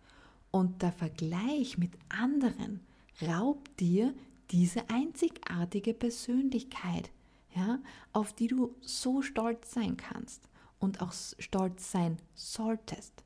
Und 0.52 0.82
der 0.82 0.92
Vergleich 0.92 1.78
mit 1.78 1.94
anderen 2.10 2.82
raubt 3.22 3.80
dir 3.80 4.14
diese 4.52 4.90
einzigartige 4.90 5.94
Persönlichkeit, 5.94 7.12
ja, 7.56 7.80
auf 8.12 8.34
die 8.34 8.48
du 8.48 8.76
so 8.82 9.22
stolz 9.22 9.72
sein 9.72 9.96
kannst 9.96 10.50
und 10.80 11.02
auch 11.02 11.14
stolz 11.14 11.94
sein 11.94 12.18
solltest. 12.36 13.24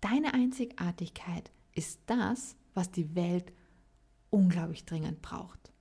Deine 0.00 0.32
Einzigartigkeit 0.32 1.50
ist 1.74 1.98
das, 2.06 2.54
was 2.74 2.92
die 2.92 3.16
Welt 3.16 3.52
unglaublich 4.30 4.84
dringend 4.84 5.22
braucht. 5.22 5.72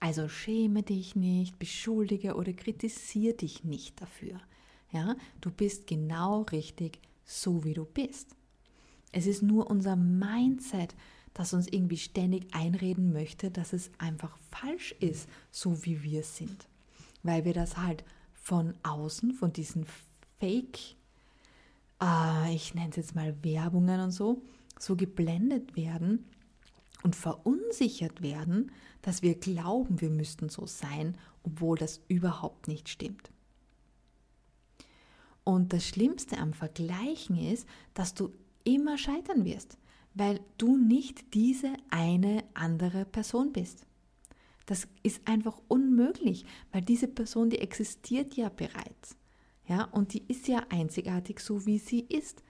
Also 0.00 0.28
schäme 0.28 0.82
dich 0.82 1.16
nicht, 1.16 1.58
beschuldige 1.58 2.34
oder 2.34 2.52
kritisiere 2.52 3.32
dich 3.32 3.64
nicht 3.64 4.02
dafür. 4.02 4.38
Ja, 4.92 5.16
du 5.40 5.50
bist 5.50 5.86
genau 5.86 6.42
richtig, 6.42 7.00
so 7.24 7.64
wie 7.64 7.74
du 7.74 7.84
bist. 7.84 8.28
Es 9.12 9.26
ist 9.26 9.42
nur 9.42 9.70
unser 9.70 9.96
Mindset, 9.96 10.94
das 11.34 11.52
uns 11.52 11.68
irgendwie 11.68 11.98
ständig 11.98 12.54
einreden 12.54 13.12
möchte, 13.12 13.50
dass 13.50 13.72
es 13.72 13.90
einfach 13.98 14.36
falsch 14.50 14.92
ist, 15.00 15.28
so 15.50 15.84
wie 15.84 16.02
wir 16.02 16.22
sind. 16.22 16.66
Weil 17.22 17.44
wir 17.44 17.52
das 17.52 17.76
halt 17.76 18.04
von 18.32 18.74
außen, 18.82 19.32
von 19.32 19.52
diesen 19.52 19.86
Fake, 20.38 20.96
äh, 22.00 22.54
ich 22.54 22.74
nenne 22.74 22.90
es 22.90 22.96
jetzt 22.96 23.14
mal 23.14 23.36
Werbungen 23.42 24.00
und 24.00 24.12
so, 24.12 24.42
so 24.78 24.96
geblendet 24.96 25.76
werden 25.76 26.24
und 27.02 27.16
verunsichert 27.16 28.22
werden, 28.22 28.72
dass 29.02 29.22
wir 29.22 29.34
glauben, 29.34 30.00
wir 30.00 30.10
müssten 30.10 30.48
so 30.48 30.66
sein, 30.66 31.16
obwohl 31.42 31.76
das 31.76 32.00
überhaupt 32.08 32.68
nicht 32.68 32.88
stimmt. 32.88 33.30
Und 35.46 35.72
das 35.72 35.86
Schlimmste 35.86 36.38
am 36.38 36.52
Vergleichen 36.52 37.38
ist, 37.38 37.68
dass 37.94 38.14
du 38.14 38.32
immer 38.64 38.98
scheitern 38.98 39.44
wirst, 39.44 39.78
weil 40.12 40.40
du 40.58 40.76
nicht 40.76 41.34
diese 41.34 41.72
eine 41.88 42.42
andere 42.54 43.04
Person 43.04 43.52
bist. 43.52 43.86
Das 44.66 44.88
ist 45.04 45.20
einfach 45.28 45.60
unmöglich, 45.68 46.44
weil 46.72 46.82
diese 46.82 47.06
Person, 47.06 47.48
die 47.48 47.60
existiert 47.60 48.34
ja 48.34 48.48
bereits. 48.48 49.16
Ja, 49.68 49.84
und 49.84 50.14
die 50.14 50.24
ist 50.26 50.48
ja 50.48 50.66
einzigartig 50.68 51.38
so, 51.38 51.64
wie 51.64 51.78
sie 51.78 52.00
ist. 52.00 52.42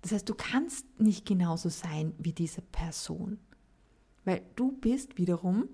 Das 0.00 0.12
heißt, 0.12 0.26
du 0.26 0.34
kannst 0.34 0.86
nicht 0.98 1.26
genauso 1.26 1.68
sein 1.68 2.14
wie 2.16 2.32
diese 2.32 2.62
Person, 2.62 3.38
weil 4.24 4.40
du 4.56 4.72
bist 4.72 5.18
wiederum 5.18 5.68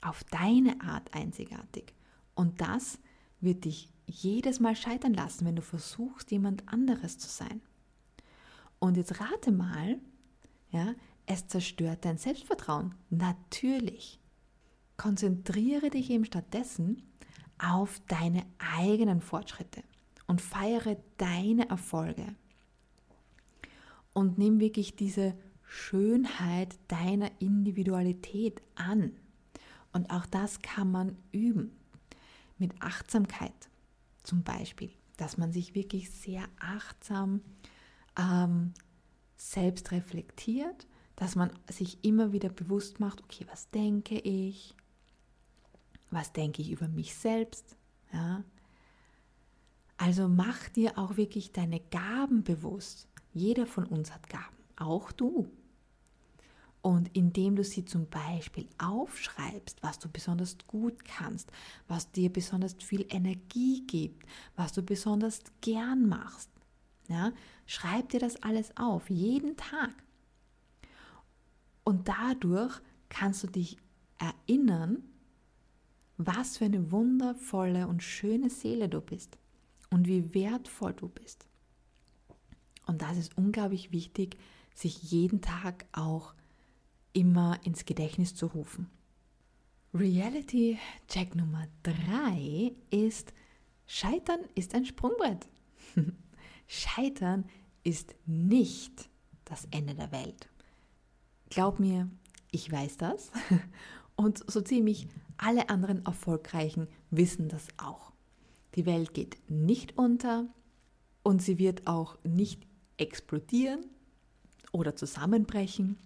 auf 0.00 0.24
deine 0.24 0.80
Art 0.80 1.12
einzigartig. 1.12 1.92
Und 2.34 2.62
das 2.62 2.98
wird 3.40 3.66
dich 3.66 3.90
jedes 4.06 4.60
Mal 4.60 4.76
scheitern 4.76 5.14
lassen, 5.14 5.46
wenn 5.46 5.56
du 5.56 5.62
versuchst, 5.62 6.30
jemand 6.30 6.68
anderes 6.68 7.18
zu 7.18 7.28
sein. 7.28 7.60
Und 8.78 8.96
jetzt 8.96 9.20
rate 9.20 9.52
mal, 9.52 9.98
ja, 10.70 10.94
es 11.26 11.48
zerstört 11.48 12.04
dein 12.04 12.18
Selbstvertrauen. 12.18 12.94
Natürlich. 13.10 14.20
Konzentriere 14.96 15.90
dich 15.90 16.10
eben 16.10 16.24
stattdessen 16.24 17.02
auf 17.58 18.00
deine 18.08 18.44
eigenen 18.58 19.20
Fortschritte 19.20 19.82
und 20.26 20.40
feiere 20.40 20.96
deine 21.18 21.68
Erfolge. 21.68 22.26
Und 24.12 24.38
nimm 24.38 24.60
wirklich 24.60 24.96
diese 24.96 25.36
Schönheit 25.62 26.78
deiner 26.88 27.30
Individualität 27.40 28.62
an. 28.74 29.12
Und 29.92 30.10
auch 30.10 30.26
das 30.26 30.60
kann 30.62 30.90
man 30.90 31.16
üben. 31.32 31.72
Mit 32.58 32.72
Achtsamkeit 32.80 33.68
zum 34.26 34.42
Beispiel, 34.42 34.90
dass 35.16 35.38
man 35.38 35.52
sich 35.52 35.74
wirklich 35.74 36.10
sehr 36.10 36.44
achtsam 36.58 37.40
ähm, 38.18 38.72
selbst 39.36 39.92
reflektiert, 39.92 40.86
dass 41.14 41.36
man 41.36 41.50
sich 41.70 42.04
immer 42.04 42.32
wieder 42.32 42.48
bewusst 42.48 43.00
macht, 43.00 43.22
okay, 43.22 43.46
was 43.50 43.70
denke 43.70 44.18
ich? 44.18 44.74
Was 46.10 46.32
denke 46.32 46.62
ich 46.62 46.70
über 46.70 46.88
mich 46.88 47.14
selbst? 47.14 47.76
Ja? 48.12 48.44
Also 49.96 50.28
mach 50.28 50.68
dir 50.70 50.98
auch 50.98 51.16
wirklich 51.16 51.52
deine 51.52 51.80
Gaben 51.80 52.44
bewusst. 52.44 53.08
Jeder 53.32 53.66
von 53.66 53.84
uns 53.86 54.12
hat 54.12 54.28
Gaben, 54.28 54.56
auch 54.76 55.12
du. 55.12 55.50
Und 56.86 57.16
indem 57.16 57.56
du 57.56 57.64
sie 57.64 57.84
zum 57.84 58.08
Beispiel 58.08 58.68
aufschreibst, 58.78 59.82
was 59.82 59.98
du 59.98 60.08
besonders 60.08 60.56
gut 60.68 61.04
kannst, 61.04 61.50
was 61.88 62.12
dir 62.12 62.32
besonders 62.32 62.76
viel 62.78 63.04
Energie 63.08 63.84
gibt, 63.88 64.24
was 64.54 64.72
du 64.72 64.84
besonders 64.84 65.40
gern 65.62 66.08
machst, 66.08 66.48
ja, 67.08 67.32
schreib 67.66 68.10
dir 68.10 68.20
das 68.20 68.40
alles 68.40 68.70
auf, 68.76 69.10
jeden 69.10 69.56
Tag. 69.56 69.94
Und 71.82 72.06
dadurch 72.06 72.80
kannst 73.08 73.42
du 73.42 73.48
dich 73.48 73.78
erinnern, 74.18 75.02
was 76.18 76.56
für 76.56 76.66
eine 76.66 76.92
wundervolle 76.92 77.88
und 77.88 78.04
schöne 78.04 78.48
Seele 78.48 78.88
du 78.88 79.00
bist 79.00 79.38
und 79.90 80.06
wie 80.06 80.34
wertvoll 80.34 80.94
du 80.94 81.08
bist. 81.08 81.48
Und 82.86 83.02
das 83.02 83.16
ist 83.16 83.36
unglaublich 83.36 83.90
wichtig, 83.90 84.36
sich 84.72 85.02
jeden 85.02 85.40
Tag 85.40 85.86
auch 85.90 86.32
immer 87.16 87.58
ins 87.64 87.86
Gedächtnis 87.86 88.34
zu 88.34 88.46
rufen. 88.46 88.90
Reality 89.94 90.78
Check 91.08 91.34
Nummer 91.34 91.66
3 91.82 92.72
ist, 92.90 93.32
Scheitern 93.86 94.40
ist 94.54 94.74
ein 94.74 94.84
Sprungbrett. 94.84 95.48
Scheitern 96.66 97.46
ist 97.84 98.14
nicht 98.26 99.08
das 99.46 99.66
Ende 99.70 99.94
der 99.94 100.12
Welt. 100.12 100.48
Glaub 101.48 101.80
mir, 101.80 102.10
ich 102.50 102.70
weiß 102.70 102.98
das 102.98 103.32
und 104.16 104.44
so 104.50 104.60
ziemlich 104.60 105.08
alle 105.38 105.70
anderen 105.70 106.04
Erfolgreichen 106.04 106.86
wissen 107.10 107.48
das 107.48 107.68
auch. 107.78 108.12
Die 108.74 108.84
Welt 108.84 109.14
geht 109.14 109.38
nicht 109.48 109.96
unter 109.96 110.46
und 111.22 111.40
sie 111.40 111.58
wird 111.58 111.86
auch 111.86 112.18
nicht 112.24 112.66
explodieren 112.98 113.86
oder 114.72 114.96
zusammenbrechen 114.96 115.96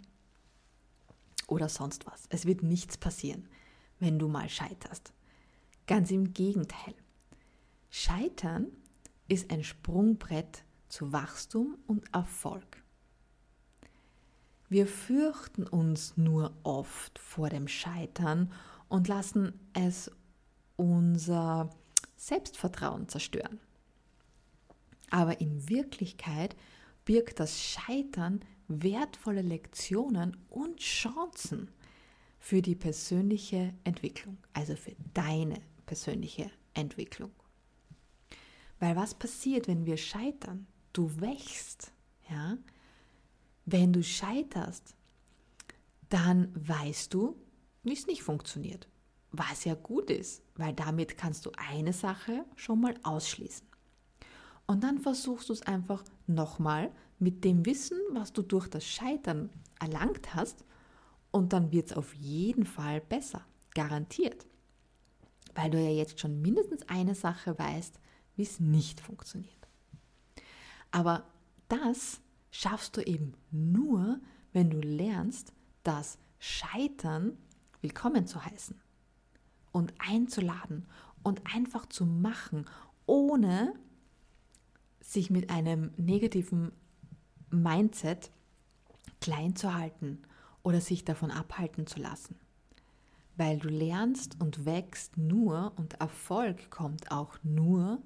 oder 1.50 1.68
sonst 1.68 2.06
was. 2.06 2.24
Es 2.30 2.46
wird 2.46 2.62
nichts 2.62 2.96
passieren, 2.96 3.48
wenn 3.98 4.18
du 4.18 4.28
mal 4.28 4.48
scheiterst. 4.48 5.12
Ganz 5.86 6.10
im 6.10 6.32
Gegenteil. 6.32 6.94
Scheitern 7.90 8.66
ist 9.28 9.50
ein 9.50 9.64
Sprungbrett 9.64 10.64
zu 10.88 11.12
Wachstum 11.12 11.78
und 11.86 12.04
Erfolg. 12.14 12.82
Wir 14.68 14.86
fürchten 14.86 15.66
uns 15.66 16.16
nur 16.16 16.52
oft 16.62 17.18
vor 17.18 17.48
dem 17.48 17.66
Scheitern 17.66 18.52
und 18.88 19.08
lassen 19.08 19.52
es 19.72 20.10
unser 20.76 21.70
Selbstvertrauen 22.16 23.08
zerstören. 23.08 23.58
Aber 25.10 25.40
in 25.40 25.68
Wirklichkeit 25.68 26.54
birgt 27.04 27.40
das 27.40 27.60
Scheitern 27.60 28.40
wertvolle 28.70 29.42
Lektionen 29.42 30.36
und 30.48 30.78
Chancen 30.78 31.70
für 32.38 32.62
die 32.62 32.74
persönliche 32.74 33.74
Entwicklung, 33.84 34.38
also 34.52 34.76
für 34.76 34.94
deine 35.12 35.60
persönliche 35.86 36.50
Entwicklung. 36.74 37.32
Weil 38.78 38.96
was 38.96 39.14
passiert, 39.14 39.68
wenn 39.68 39.84
wir 39.84 39.96
scheitern? 39.96 40.66
Du 40.92 41.20
wächst, 41.20 41.92
ja? 42.30 42.56
Wenn 43.66 43.92
du 43.92 44.02
scheiterst, 44.02 44.94
dann 46.08 46.50
weißt 46.54 47.12
du, 47.12 47.36
wie 47.82 47.92
es 47.92 48.06
nicht 48.06 48.22
funktioniert. 48.22 48.88
Was 49.32 49.64
ja 49.64 49.74
gut 49.74 50.10
ist, 50.10 50.42
weil 50.56 50.72
damit 50.72 51.16
kannst 51.16 51.46
du 51.46 51.52
eine 51.56 51.92
Sache 51.92 52.44
schon 52.56 52.80
mal 52.80 52.94
ausschließen. 53.02 53.66
Und 54.66 54.82
dann 54.82 54.98
versuchst 54.98 55.48
du 55.48 55.52
es 55.52 55.62
einfach 55.62 56.02
nochmal 56.26 56.90
mit 57.20 57.44
dem 57.44 57.66
Wissen, 57.66 57.98
was 58.12 58.32
du 58.32 58.42
durch 58.42 58.68
das 58.68 58.84
Scheitern 58.84 59.50
erlangt 59.78 60.34
hast, 60.34 60.64
und 61.30 61.52
dann 61.52 61.70
wird 61.70 61.90
es 61.90 61.96
auf 61.96 62.12
jeden 62.14 62.66
Fall 62.66 63.00
besser, 63.00 63.44
garantiert. 63.74 64.46
Weil 65.54 65.70
du 65.70 65.78
ja 65.80 65.90
jetzt 65.90 66.18
schon 66.18 66.42
mindestens 66.42 66.88
eine 66.88 67.14
Sache 67.14 67.56
weißt, 67.56 68.00
wie 68.36 68.42
es 68.42 68.58
nicht 68.58 69.00
funktioniert. 69.00 69.68
Aber 70.90 71.24
das 71.68 72.20
schaffst 72.50 72.96
du 72.96 73.02
eben 73.02 73.34
nur, 73.52 74.20
wenn 74.52 74.70
du 74.70 74.80
lernst, 74.80 75.52
das 75.84 76.18
Scheitern 76.40 77.36
willkommen 77.80 78.26
zu 78.26 78.44
heißen 78.44 78.80
und 79.72 79.94
einzuladen 79.98 80.86
und 81.22 81.42
einfach 81.54 81.86
zu 81.86 82.06
machen, 82.06 82.66
ohne 83.06 83.74
sich 85.00 85.30
mit 85.30 85.50
einem 85.50 85.92
negativen 85.96 86.72
Mindset 87.50 88.30
klein 89.20 89.56
zu 89.56 89.74
halten 89.74 90.22
oder 90.62 90.80
sich 90.80 91.04
davon 91.04 91.30
abhalten 91.30 91.86
zu 91.86 92.00
lassen. 92.00 92.38
Weil 93.36 93.58
du 93.58 93.68
lernst 93.68 94.40
und 94.40 94.64
wächst 94.64 95.16
nur 95.16 95.72
und 95.76 95.94
Erfolg 95.94 96.70
kommt 96.70 97.10
auch 97.10 97.38
nur, 97.42 98.02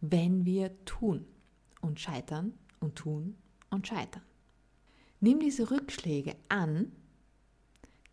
wenn 0.00 0.44
wir 0.44 0.84
tun 0.84 1.26
und 1.80 2.00
scheitern 2.00 2.54
und 2.80 2.96
tun 2.96 3.36
und 3.70 3.86
scheitern. 3.86 4.22
Nimm 5.20 5.40
diese 5.40 5.70
Rückschläge 5.70 6.36
an, 6.48 6.92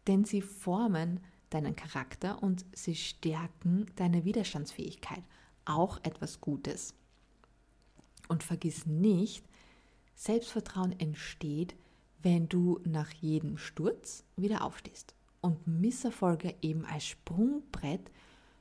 denn 0.07 0.25
sie 0.25 0.41
formen 0.41 1.19
deinen 1.49 1.75
Charakter 1.75 2.41
und 2.41 2.65
sie 2.73 2.95
stärken 2.95 3.85
deine 3.95 4.25
Widerstandsfähigkeit. 4.25 5.23
Auch 5.65 5.99
etwas 6.03 6.41
Gutes. 6.41 6.95
Und 8.29 8.43
vergiss 8.43 8.85
nicht, 8.85 9.45
Selbstvertrauen 10.21 10.99
entsteht, 10.99 11.75
wenn 12.21 12.47
du 12.47 12.79
nach 12.85 13.11
jedem 13.11 13.57
Sturz 13.57 14.23
wieder 14.35 14.63
aufstehst 14.63 15.15
und 15.41 15.65
Misserfolge 15.65 16.53
eben 16.61 16.85
als 16.85 17.05
Sprungbrett 17.05 18.11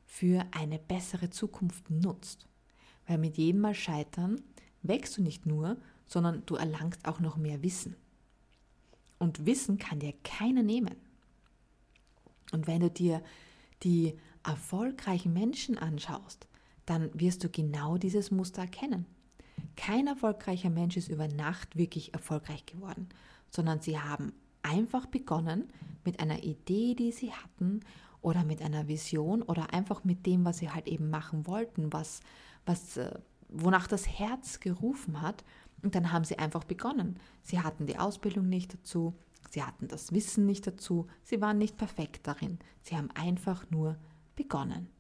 für 0.07 0.47
eine 0.53 0.79
bessere 0.79 1.29
Zukunft 1.29 1.91
nutzt. 1.91 2.47
Weil 3.07 3.19
mit 3.19 3.37
jedem 3.37 3.61
Mal 3.61 3.75
scheitern 3.75 4.41
wächst 4.81 5.19
du 5.19 5.23
nicht 5.23 5.45
nur, 5.45 5.77
sondern 6.07 6.43
du 6.47 6.55
erlangst 6.55 7.05
auch 7.05 7.21
noch 7.21 7.37
mehr 7.37 7.63
Wissen. 7.63 7.95
Und 9.19 9.45
Wissen 9.45 9.77
kann 9.77 10.01
dir 10.01 10.15
keiner 10.25 10.63
nehmen. 10.63 10.97
Und 12.53 12.69
wenn 12.69 12.81
du 12.81 12.89
dir 12.89 13.23
die 13.83 14.19
erfolgreichen 14.45 15.35
Menschen 15.35 15.77
anschaust, 15.77 16.49
dann 16.87 17.11
wirst 17.13 17.45
du 17.45 17.51
genau 17.51 17.99
dieses 17.99 18.31
Muster 18.31 18.63
erkennen. 18.63 19.05
Kein 19.81 20.09
erfolgreicher 20.09 20.69
Mensch 20.69 20.99
ist 20.99 21.09
über 21.09 21.27
Nacht 21.27 21.75
wirklich 21.75 22.13
erfolgreich 22.13 22.67
geworden, 22.67 23.09
sondern 23.49 23.81
sie 23.81 23.99
haben 23.99 24.35
einfach 24.61 25.07
begonnen 25.07 25.73
mit 26.05 26.21
einer 26.21 26.43
Idee, 26.43 26.95
die 26.95 27.13
sie 27.13 27.33
hatten 27.33 27.81
oder 28.21 28.45
mit 28.45 28.61
einer 28.61 28.89
Vision 28.89 29.41
oder 29.41 29.73
einfach 29.73 30.05
mit 30.05 30.27
dem, 30.27 30.45
was 30.45 30.59
sie 30.59 30.71
halt 30.71 30.87
eben 30.87 31.09
machen 31.09 31.47
wollten, 31.47 31.95
was, 31.95 32.21
was, 32.67 32.99
äh, 32.99 33.19
wonach 33.49 33.87
das 33.87 34.07
Herz 34.07 34.61
gerufen 34.61 35.23
hat. 35.23 35.45
Und 35.83 35.95
dann 35.95 36.13
haben 36.13 36.25
sie 36.25 36.39
einfach 36.39 36.65
begonnen. 36.65 37.19
Sie 37.41 37.61
hatten 37.61 37.87
die 37.87 37.99
Ausbildung 37.99 38.51
nicht 38.51 38.75
dazu, 38.75 39.15
sie 39.49 39.63
hatten 39.63 39.89
das 39.89 40.13
Wissen 40.13 40.45
nicht 40.45 40.67
dazu, 40.67 41.07
sie 41.25 41.41
waren 41.41 41.57
nicht 41.57 41.79
perfekt 41.79 42.27
darin. 42.27 42.59
Sie 42.83 42.99
haben 42.99 43.11
einfach 43.13 43.65
nur 43.71 43.97
begonnen 44.37 44.91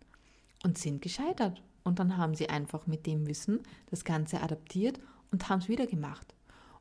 und 0.65 0.79
sind 0.79 1.03
gescheitert. 1.03 1.63
Und 1.83 1.99
dann 1.99 2.17
haben 2.17 2.35
sie 2.35 2.49
einfach 2.49 2.87
mit 2.87 3.07
dem 3.07 3.27
Wissen 3.27 3.61
das 3.91 4.05
Ganze 4.05 4.41
adaptiert 4.43 5.01
und 5.31 5.49
haben 5.49 5.61
es 5.61 5.69
wieder 5.69 5.87
gemacht. 5.87 6.35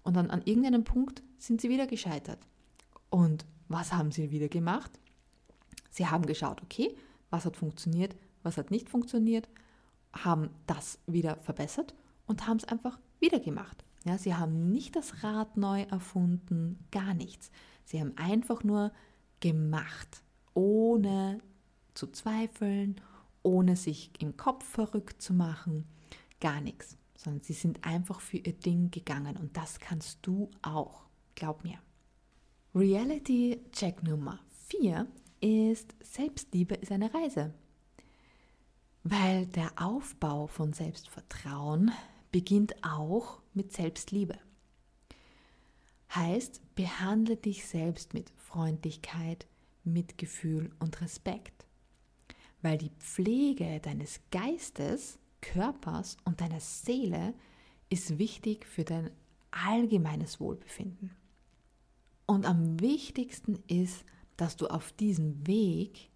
Und 0.04 0.16
dann 0.16 0.30
an 0.30 0.42
irgendeinem 0.44 0.84
Punkt 0.84 1.24
sind 1.38 1.62
sie 1.62 1.70
wieder 1.70 1.88
gescheitert. 1.88 2.40
Und 3.10 3.46
was 3.68 3.94
haben 3.94 4.12
sie 4.12 4.32
wieder 4.32 4.50
gemacht? 4.50 4.92
Sie 5.90 6.08
haben 6.08 6.26
geschaut, 6.26 6.62
okay, 6.62 6.96
was 7.30 7.46
hat 7.46 7.58
funktioniert, 7.58 8.16
was 8.44 8.58
hat 8.58 8.72
nicht 8.72 8.90
funktioniert, 8.90 9.48
haben 10.14 10.50
das 10.66 11.00
wieder 11.06 11.36
verbessert 11.38 11.94
und 12.26 12.48
haben 12.48 12.58
es 12.58 12.66
einfach 12.66 13.00
wieder 13.20 13.40
gemacht. 13.40 13.84
Ja, 14.06 14.18
sie 14.18 14.36
haben 14.36 14.72
nicht 14.72 14.96
das 14.96 15.24
Rad 15.24 15.58
neu 15.58 15.82
erfunden, 15.84 16.80
gar 16.92 17.14
nichts. 17.14 17.52
Sie 17.86 18.00
haben 18.00 18.14
einfach 18.18 18.64
nur 18.64 18.92
gemacht, 19.40 20.24
ohne 20.54 21.40
zu 21.94 22.08
zweifeln, 22.08 23.02
ohne 23.50 23.76
sich 23.76 24.12
im 24.20 24.38
Kopf 24.38 24.64
verrückt 24.64 25.22
zu 25.22 25.34
machen, 25.34 25.86
gar 26.40 26.62
nichts, 26.62 26.98
sondern 27.16 27.42
sie 27.42 27.54
sind 27.54 27.84
einfach 27.84 28.22
für 28.22 28.38
ihr 28.38 28.54
Ding 28.54 28.92
gegangen 28.92 29.38
und 29.38 29.58
das 29.58 29.80
kannst 29.80 30.20
du 30.22 30.52
auch, 30.62 31.06
glaub 31.36 31.64
mir. 31.64 31.80
Reality 32.76 33.60
Check 33.72 34.04
Nummer 34.04 34.40
4 34.68 35.08
ist 35.42 35.96
Selbstliebe 36.04 36.76
ist 36.76 36.92
eine 36.92 37.12
Reise. 37.12 37.54
Weil 39.04 39.48
der 39.48 39.72
Aufbau 39.82 40.46
von 40.48 40.74
Selbstvertrauen 40.74 41.92
beginnt 42.32 42.76
auch 42.84 43.42
mit 43.54 43.74
Selbstliebe. 43.74 44.38
Heißt, 46.14 46.62
behandle 46.76 47.38
dich 47.38 47.66
selbst 47.66 48.14
mit 48.14 48.30
Freundlichkeit, 48.36 49.48
Mitgefühl 49.84 50.72
und 50.80 51.02
Respekt. 51.02 51.66
Weil 52.62 52.78
die 52.78 52.92
Pflege 53.00 53.80
deines 53.80 54.20
Geistes, 54.32 55.20
Körpers 55.42 56.18
und 56.26 56.42
deiner 56.42 56.60
Seele 56.60 57.34
ist 57.90 58.20
wichtig 58.20 58.66
für 58.66 58.84
dein 58.84 59.12
allgemeines 59.52 60.40
Wohlbefinden. 60.40 61.16
Und 62.26 62.46
am 62.46 62.80
wichtigsten 62.80 63.64
ist, 63.68 64.06
dass 64.38 64.56
du 64.56 64.68
auf 64.68 64.92
diesem 64.92 65.48
Weg 65.48 66.10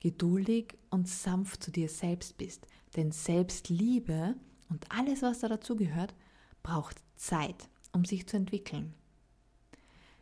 geduldig 0.00 0.78
und 0.90 1.08
sanft 1.08 1.62
zu 1.62 1.70
dir 1.70 1.88
selbst 1.88 2.36
bist. 2.36 2.66
Denn 2.96 3.12
Selbstliebe 3.12 4.36
und 4.68 4.90
alles, 4.90 5.22
was 5.22 5.40
da 5.40 5.48
dazugehört, 5.48 6.14
braucht 6.62 7.02
Zeit, 7.16 7.68
um 7.92 8.04
sich 8.04 8.26
zu 8.26 8.36
entwickeln. 8.36 8.94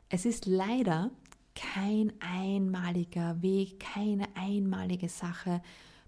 Es 0.09 0.25
ist 0.25 0.47
leider 0.47 1.11
kein 1.61 2.13
einmaliger 2.21 3.43
Weg, 3.43 3.81
keine 3.81 4.35
einmalige 4.35 5.11
Sache, 5.11 5.61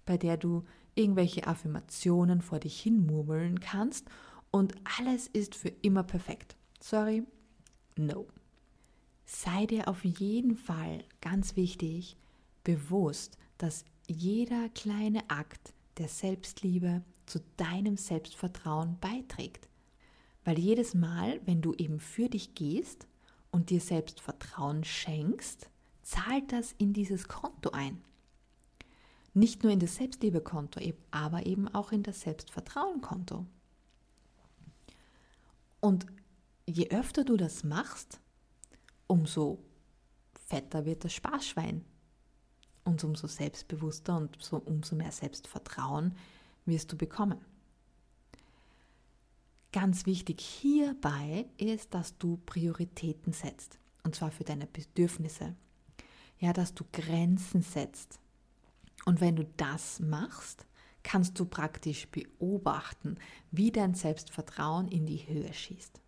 bei 0.05 0.17
der 0.17 0.35
du 0.35 0.63
irgendwelche 0.95 1.45
Affirmationen 1.45 2.41
vor 2.41 2.59
dich 2.59 2.81
hinmurmeln 2.81 3.59
kannst 3.59 4.07
und 4.49 4.73
alles 4.99 5.27
ist 5.27 5.55
für 5.55 5.69
immer 5.69 6.03
perfekt. 6.03 6.55
Sorry, 6.81 7.23
no. 7.95 8.27
Sei 9.25 9.67
dir 9.67 9.87
auf 9.87 10.03
jeden 10.03 10.55
Fall 10.55 11.03
ganz 11.21 11.55
wichtig 11.55 12.17
bewusst, 12.63 13.37
dass 13.59 13.85
jeder 14.07 14.69
kleine 14.69 15.29
Akt 15.29 15.73
der 15.97 16.07
Selbstliebe 16.07 17.03
zu 17.27 17.39
deinem 17.57 17.97
Selbstvertrauen 17.97 18.97
beiträgt. 18.99 19.69
Weil 20.45 20.57
jedes 20.57 20.93
Mal, 20.93 21.39
wenn 21.45 21.61
du 21.61 21.73
eben 21.75 21.99
für 21.99 22.27
dich 22.27 22.55
gehst 22.55 23.07
und 23.53 23.69
dir 23.69 23.79
Selbstvertrauen 23.79 24.83
schenkst, 24.83 25.69
zahlt 26.01 26.51
das 26.51 26.73
in 26.79 26.91
dieses 26.91 27.27
Konto 27.27 27.69
ein. 27.69 28.03
Nicht 29.35 29.63
nur 29.63 29.71
in 29.71 29.79
das 29.79 29.95
Selbstliebekonto, 29.95 30.81
aber 31.11 31.45
eben 31.45 31.67
auch 31.67 31.91
in 31.91 32.01
das 32.03 32.21
Selbstvertrauenkonto. 32.21 33.45
Und 35.79 36.07
je 36.65 36.89
öfter 36.89 37.23
du 37.23 37.37
das 37.37 37.63
machst, 37.63 38.19
umso 39.05 39.63
fetter 40.47 40.85
wird 40.85 41.05
das 41.05 41.13
Sparschwein. 41.13 41.85
Und 42.85 43.03
umso 43.03 43.27
selbstbewusster 43.27 44.17
und 44.17 44.41
so, 44.41 44.57
umso 44.57 44.95
mehr 44.95 45.11
Selbstvertrauen 45.11 46.17
wirst 46.65 46.91
du 46.91 46.97
bekommen. 46.97 47.39
Ganz 49.73 50.05
wichtig 50.05 50.39
hierbei 50.39 51.47
ist, 51.57 51.93
dass 51.93 52.17
du 52.19 52.37
Prioritäten 52.45 53.33
setzt 53.33 53.79
und 54.03 54.15
zwar 54.15 54.31
für 54.31 54.43
deine 54.43 54.67
Bedürfnisse. 54.67 55.55
Ja, 56.37 56.53
dass 56.53 56.73
du 56.73 56.83
Grenzen 56.91 57.61
setzt. 57.61 58.19
Und 59.05 59.19
wenn 59.19 59.35
du 59.35 59.45
das 59.57 59.99
machst, 59.99 60.65
kannst 61.01 61.39
du 61.39 61.45
praktisch 61.45 62.07
beobachten, 62.07 63.17
wie 63.51 63.71
dein 63.71 63.93
Selbstvertrauen 63.95 64.87
in 64.87 65.05
die 65.05 65.27
Höhe 65.27 65.51
schießt. 65.53 65.99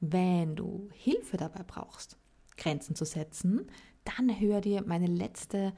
Wenn 0.00 0.56
du 0.56 0.88
Hilfe 0.94 1.36
dabei 1.36 1.62
brauchst, 1.62 2.16
Grenzen 2.56 2.94
zu 2.94 3.04
setzen, 3.04 3.66
dann 4.04 4.40
hör 4.40 4.60
dir 4.60 4.82
meine 4.86 5.06
letzte 5.06 5.74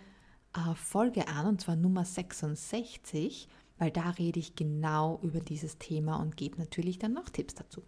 äh, 0.54 0.74
Folge 0.74 1.26
an, 1.26 1.46
und 1.46 1.60
zwar 1.60 1.74
Nummer 1.74 2.04
66, 2.04 3.48
weil 3.82 3.90
da 3.90 4.10
rede 4.10 4.38
ich 4.38 4.54
genau 4.54 5.18
über 5.24 5.40
dieses 5.40 5.76
Thema 5.76 6.20
und 6.20 6.36
gebe 6.36 6.56
natürlich 6.56 7.00
dann 7.00 7.14
noch 7.14 7.28
Tipps 7.28 7.56
dazu. 7.56 7.82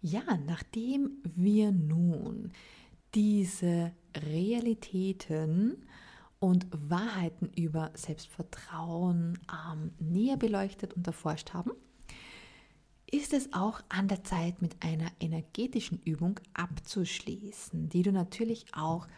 Ja, 0.00 0.22
nachdem 0.46 1.16
wir 1.24 1.72
nun 1.72 2.52
diese 3.12 3.90
Realitäten 4.16 5.84
und 6.38 6.68
Wahrheiten 6.70 7.50
über 7.56 7.90
Selbstvertrauen 7.94 9.36
ähm, 9.50 9.90
näher 9.98 10.36
beleuchtet 10.36 10.94
und 10.94 11.04
erforscht 11.08 11.54
haben, 11.54 11.72
ist 13.10 13.32
es 13.32 13.52
auch 13.52 13.80
an 13.88 14.06
der 14.06 14.22
Zeit, 14.22 14.62
mit 14.62 14.76
einer 14.80 15.10
energetischen 15.18 16.00
Übung 16.04 16.38
abzuschließen, 16.52 17.88
die 17.88 18.02
du 18.02 18.12
natürlich 18.12 18.66
auch 18.72 19.08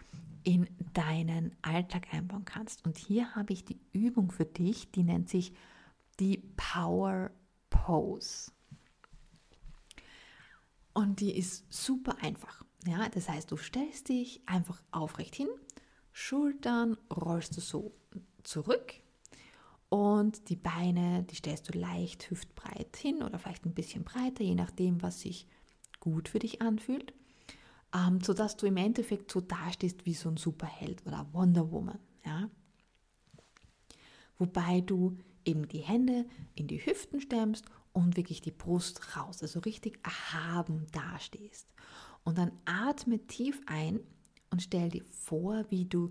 in 0.46 0.68
deinen 0.94 1.56
Alltag 1.60 2.14
einbauen 2.14 2.44
kannst. 2.44 2.84
Und 2.86 2.96
hier 2.98 3.34
habe 3.34 3.52
ich 3.52 3.64
die 3.64 3.80
Übung 3.92 4.30
für 4.30 4.44
dich, 4.44 4.92
die 4.92 5.02
nennt 5.02 5.28
sich 5.28 5.52
die 6.20 6.38
Power 6.56 7.32
Pose. 7.68 8.52
Und 10.94 11.18
die 11.18 11.36
ist 11.36 11.66
super 11.68 12.16
einfach. 12.22 12.64
Ja, 12.86 13.08
das 13.08 13.28
heißt, 13.28 13.50
du 13.50 13.56
stellst 13.56 14.08
dich 14.08 14.40
einfach 14.46 14.80
aufrecht 14.92 15.34
hin, 15.34 15.48
Schultern 16.12 16.96
rollst 17.12 17.56
du 17.56 17.60
so 17.60 17.92
zurück 18.44 18.94
und 19.88 20.48
die 20.48 20.56
Beine, 20.56 21.24
die 21.24 21.34
stellst 21.34 21.68
du 21.68 21.76
leicht 21.76 22.30
hüftbreit 22.30 22.96
hin 22.96 23.24
oder 23.24 23.40
vielleicht 23.40 23.66
ein 23.66 23.74
bisschen 23.74 24.04
breiter, 24.04 24.44
je 24.44 24.54
nachdem, 24.54 25.02
was 25.02 25.22
sich 25.22 25.48
gut 25.98 26.28
für 26.28 26.38
dich 26.38 26.62
anfühlt, 26.62 27.12
ähm, 27.96 28.20
sodass 28.20 28.56
du 28.56 28.66
im 28.66 28.76
Endeffekt 28.76 29.30
so 29.30 29.40
dastehst 29.40 30.04
wie 30.04 30.14
so 30.14 30.28
ein 30.28 30.36
Superheld 30.36 31.04
oder 31.06 31.26
Wonder 31.32 31.70
Woman. 31.70 31.98
Ja? 32.24 32.50
Wobei 34.38 34.80
du 34.82 35.16
eben 35.44 35.68
die 35.68 35.78
Hände 35.78 36.26
in 36.54 36.66
die 36.66 36.84
Hüften 36.84 37.20
stemmst 37.20 37.64
und 37.92 38.16
wirklich 38.16 38.42
die 38.42 38.50
Brust 38.50 39.16
raus, 39.16 39.42
also 39.42 39.60
richtig 39.60 39.98
erhaben 40.04 40.86
dastehst. 40.92 41.68
Und 42.24 42.36
dann 42.38 42.52
atme 42.64 43.24
tief 43.26 43.60
ein 43.66 44.00
und 44.50 44.60
stell 44.60 44.90
dir 44.90 45.04
vor, 45.04 45.64
wie 45.70 45.86
du 45.86 46.10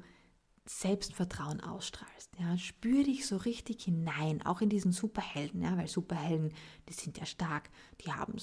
Selbstvertrauen 0.67 1.62
ausstrahlst. 1.62 2.32
Ja, 2.39 2.58
spür 2.58 3.04
dich 3.04 3.28
so 3.28 3.38
richtig 3.38 3.84
hinein, 3.84 4.43
auch 4.43 4.62
in 4.62 4.69
diesen 4.69 4.91
Superhelden, 4.91 5.62
ja, 5.62 5.78
weil 5.78 5.88
Superhelden, 5.88 6.54
die 6.89 6.93
sind 6.93 7.19
ja 7.19 7.26
stark, 7.26 7.69
die 8.02 8.12
haben 8.12 8.34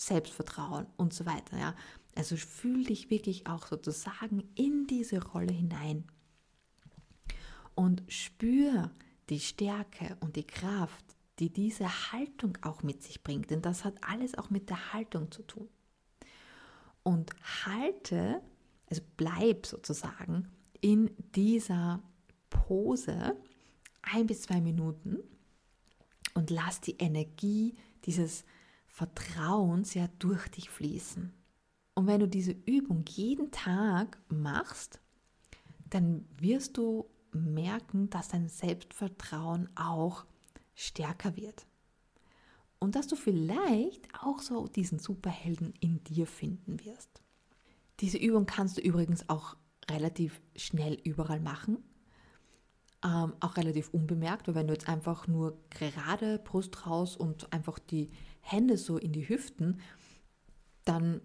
Selbstvertrauen 0.00 0.86
und 0.96 1.12
so 1.12 1.26
weiter. 1.26 1.58
Ja. 1.58 1.74
Also 2.14 2.36
fühl 2.36 2.84
dich 2.84 3.10
wirklich 3.10 3.46
auch 3.46 3.66
sozusagen 3.66 4.48
in 4.54 4.86
diese 4.86 5.22
Rolle 5.22 5.52
hinein 5.52 6.04
und 7.74 8.02
spür 8.08 8.90
die 9.28 9.38
Stärke 9.38 10.16
und 10.18 10.34
die 10.34 10.46
Kraft, 10.46 11.04
die 11.38 11.50
diese 11.50 12.12
Haltung 12.12 12.58
auch 12.62 12.82
mit 12.82 13.04
sich 13.04 13.22
bringt. 13.22 13.50
Denn 13.50 13.62
das 13.62 13.84
hat 13.84 13.94
alles 14.02 14.36
auch 14.36 14.50
mit 14.50 14.68
der 14.68 14.92
Haltung 14.92 15.30
zu 15.30 15.42
tun. 15.42 15.68
Und 17.04 17.30
halte, 17.64 18.42
also 18.90 19.02
bleib 19.16 19.64
sozusagen 19.66 20.48
in 20.80 21.10
dieser 21.36 22.02
Pose 22.50 23.36
ein 24.02 24.26
bis 24.26 24.42
zwei 24.42 24.60
Minuten 24.60 25.18
und 26.34 26.50
lass 26.50 26.80
die 26.80 26.96
Energie 26.98 27.76
dieses 28.04 28.44
Vertrauens 28.86 29.94
ja 29.94 30.08
durch 30.18 30.48
dich 30.48 30.68
fließen. 30.68 31.32
Und 31.98 32.06
wenn 32.06 32.20
du 32.20 32.28
diese 32.28 32.52
Übung 32.52 33.04
jeden 33.08 33.50
Tag 33.50 34.20
machst, 34.28 35.00
dann 35.90 36.24
wirst 36.36 36.76
du 36.76 37.10
merken, 37.32 38.08
dass 38.08 38.28
dein 38.28 38.48
Selbstvertrauen 38.48 39.68
auch 39.74 40.24
stärker 40.76 41.34
wird. 41.34 41.66
Und 42.78 42.94
dass 42.94 43.08
du 43.08 43.16
vielleicht 43.16 44.06
auch 44.22 44.38
so 44.38 44.68
diesen 44.68 45.00
Superhelden 45.00 45.74
in 45.80 46.04
dir 46.04 46.28
finden 46.28 46.78
wirst. 46.84 47.20
Diese 47.98 48.18
Übung 48.18 48.46
kannst 48.46 48.78
du 48.78 48.80
übrigens 48.80 49.28
auch 49.28 49.56
relativ 49.90 50.40
schnell 50.54 50.94
überall 51.02 51.40
machen. 51.40 51.78
Ähm, 53.04 53.32
auch 53.40 53.56
relativ 53.56 53.88
unbemerkt, 53.88 54.46
weil 54.46 54.54
wenn 54.54 54.68
du 54.68 54.72
jetzt 54.72 54.88
einfach 54.88 55.26
nur 55.26 55.58
gerade 55.68 56.38
Brust 56.38 56.86
raus 56.86 57.16
und 57.16 57.52
einfach 57.52 57.80
die 57.80 58.10
Hände 58.40 58.78
so 58.78 58.98
in 58.98 59.10
die 59.10 59.28
Hüften, 59.28 59.80
dann 60.84 61.22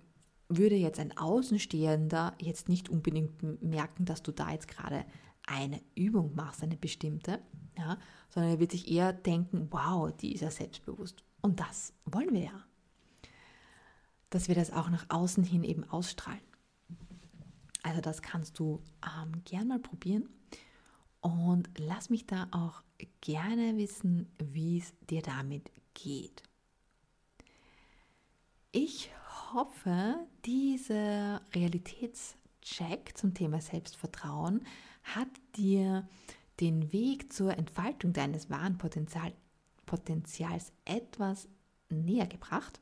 würde 0.57 0.75
jetzt 0.75 0.99
ein 0.99 1.17
Außenstehender 1.17 2.35
jetzt 2.39 2.69
nicht 2.69 2.89
unbedingt 2.89 3.61
merken, 3.61 4.05
dass 4.05 4.23
du 4.23 4.31
da 4.31 4.51
jetzt 4.51 4.67
gerade 4.67 5.05
eine 5.45 5.81
Übung 5.95 6.35
machst, 6.35 6.63
eine 6.63 6.77
bestimmte, 6.77 7.39
ja, 7.77 7.97
sondern 8.29 8.53
er 8.53 8.59
wird 8.59 8.71
sich 8.71 8.89
eher 8.89 9.13
denken, 9.13 9.67
wow, 9.71 10.11
die 10.11 10.33
ist 10.33 10.41
ja 10.41 10.51
selbstbewusst. 10.51 11.23
Und 11.41 11.59
das 11.59 11.93
wollen 12.05 12.33
wir 12.33 12.43
ja. 12.43 12.65
Dass 14.29 14.47
wir 14.47 14.55
das 14.55 14.71
auch 14.71 14.89
nach 14.89 15.05
außen 15.09 15.43
hin 15.43 15.63
eben 15.63 15.83
ausstrahlen. 15.89 16.41
Also 17.83 17.99
das 17.99 18.21
kannst 18.21 18.57
du 18.59 18.81
ähm, 19.03 19.43
gern 19.43 19.67
mal 19.67 19.79
probieren. 19.79 20.29
Und 21.19 21.69
lass 21.77 22.09
mich 22.09 22.25
da 22.25 22.47
auch 22.51 22.81
gerne 23.21 23.77
wissen, 23.77 24.31
wie 24.39 24.79
es 24.79 24.93
dir 25.09 25.21
damit 25.21 25.71
geht. 25.93 26.43
Ich 28.71 29.11
hoffe, 29.53 30.27
dieser 30.45 31.41
Realitätscheck 31.53 33.15
zum 33.15 33.33
Thema 33.33 33.61
Selbstvertrauen 33.61 34.65
hat 35.03 35.29
dir 35.55 36.07
den 36.59 36.91
Weg 36.93 37.33
zur 37.33 37.57
Entfaltung 37.57 38.13
deines 38.13 38.49
wahren 38.49 38.77
Potenzial, 38.77 39.33
Potenzials 39.85 40.71
etwas 40.85 41.47
näher 41.89 42.27
gebracht. 42.27 42.79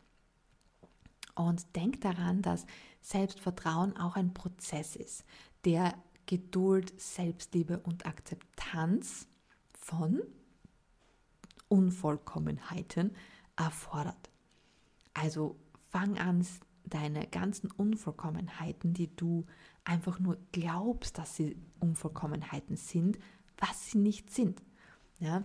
Und 1.35 1.75
denk 1.75 2.01
daran, 2.01 2.41
dass 2.41 2.65
Selbstvertrauen 3.01 3.97
auch 3.97 4.15
ein 4.15 4.33
Prozess 4.33 4.95
ist, 4.95 5.23
der 5.65 5.93
Geduld, 6.25 6.99
Selbstliebe 6.99 7.79
und 7.79 8.05
Akzeptanz 8.05 9.27
von 9.73 10.21
Unvollkommenheiten 11.67 13.15
erfordert. 13.55 14.29
Also 15.13 15.57
fang 15.91 16.17
an, 16.17 16.45
deine 16.85 17.27
ganzen 17.27 17.71
Unvollkommenheiten, 17.71 18.93
die 18.93 19.15
du 19.15 19.45
einfach 19.83 20.19
nur 20.19 20.37
glaubst, 20.51 21.17
dass 21.17 21.35
sie 21.35 21.57
Unvollkommenheiten 21.79 22.75
sind, 22.75 23.19
was 23.57 23.91
sie 23.91 23.97
nicht 23.97 24.31
sind. 24.31 24.61
Ja? 25.19 25.43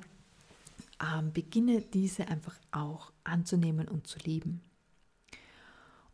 Ähm, 1.01 1.33
beginne 1.33 1.81
diese 1.83 2.29
einfach 2.29 2.59
auch 2.71 3.13
anzunehmen 3.25 3.89
und 3.89 4.07
zu 4.07 4.19
lieben. 4.21 4.63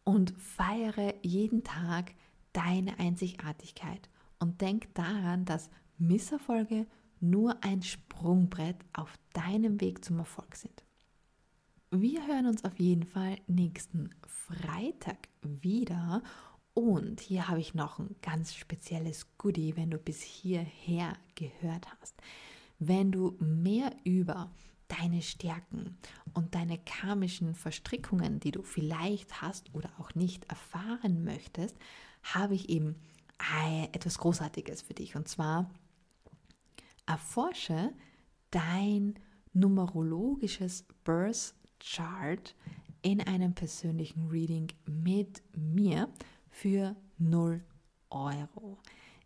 Und 0.05 0.33
feiere 0.39 1.15
jeden 1.23 1.63
Tag 1.63 2.13
deine 2.53 2.99
Einzigartigkeit 2.99 4.09
und 4.39 4.61
denk 4.61 4.93
daran, 4.95 5.45
dass 5.45 5.71
Misserfolge 5.99 6.87
nur 7.21 7.63
ein 7.63 7.83
Sprungbrett 7.83 8.77
auf 8.93 9.17
deinem 9.33 9.81
Weg 9.81 10.05
zum 10.05 10.19
Erfolg 10.19 10.57
sind. 10.57 10.85
Wir 11.95 12.27
hören 12.27 12.47
uns 12.47 12.65
auf 12.65 12.81
jeden 12.81 13.05
Fall 13.05 13.37
nächsten 13.49 14.09
Freitag 14.27 15.29
wieder 15.43 16.23
und 16.73 17.21
hier 17.21 17.49
habe 17.49 17.61
ich 17.61 17.75
noch 17.75 17.99
ein 17.99 18.17
ganz 18.23 18.55
spezielles 18.55 19.37
Goodie, 19.37 19.77
wenn 19.77 19.91
du 19.91 19.99
bis 19.99 20.23
hierher 20.23 21.13
gehört 21.35 21.87
hast. 22.01 22.15
Wenn 22.79 23.13
du 23.13 23.37
mehr 23.41 23.95
über 24.05 24.51
deine 24.89 25.21
Stärken 25.21 25.99
und 26.33 26.55
deine 26.55 26.79
karmischen 26.79 27.55
Verstrickungen, 27.55 28.41
die 28.41 28.53
du 28.53 28.63
vielleicht 28.63 29.43
hast 29.43 29.75
oder 29.75 29.91
auch 29.99 30.15
nicht 30.15 30.47
erfahren 30.47 31.25
möchtest, 31.25 31.77
habe 32.23 32.55
ich 32.55 32.71
eben 32.71 32.97
etwas 33.93 34.17
Großartiges 34.17 34.81
für 34.81 34.95
dich. 34.95 35.15
Und 35.15 35.29
zwar 35.29 35.71
erforsche 37.05 37.93
dein 38.51 39.19
numerologisches 39.53 40.87
Birth 41.05 41.53
Chart 41.85 42.55
in 43.03 43.21
einem 43.21 43.55
persönlichen 43.55 44.29
Reading 44.29 44.69
mit 44.87 45.43
mir 45.57 46.09
für 46.51 46.97
0 47.19 47.63
Euro. 48.11 48.79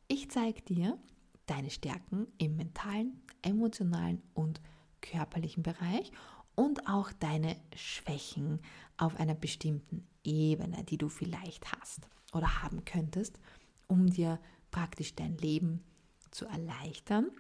Ich 0.09 0.31
zeige 0.31 0.63
dir 0.63 0.99
deine 1.47 1.71
Stärken 1.71 2.27
im 2.39 2.57
mentalen, 2.57 3.21
emotionalen 3.43 4.23
und 4.35 4.61
körperlichen 5.01 5.63
Bereich 5.63 6.11
und 6.55 6.89
auch 6.89 7.13
deine 7.13 7.57
Schwächen 7.75 8.61
auf 8.97 9.17
einer 9.21 9.35
bestimmten 9.35 10.07
Ebene, 10.25 10.83
die 10.85 10.99
du 10.99 11.09
vielleicht 11.09 11.71
hast. 11.73 12.09
oder 12.33 12.63
haben 12.63 12.85
könntest, 12.85 13.39
um 13.87 14.11
dir 14.11 14.41
praktisch 14.71 15.15
dein 15.15 15.39
Leben 15.39 15.83
zu 16.31 16.45
erleichtern 16.47 17.31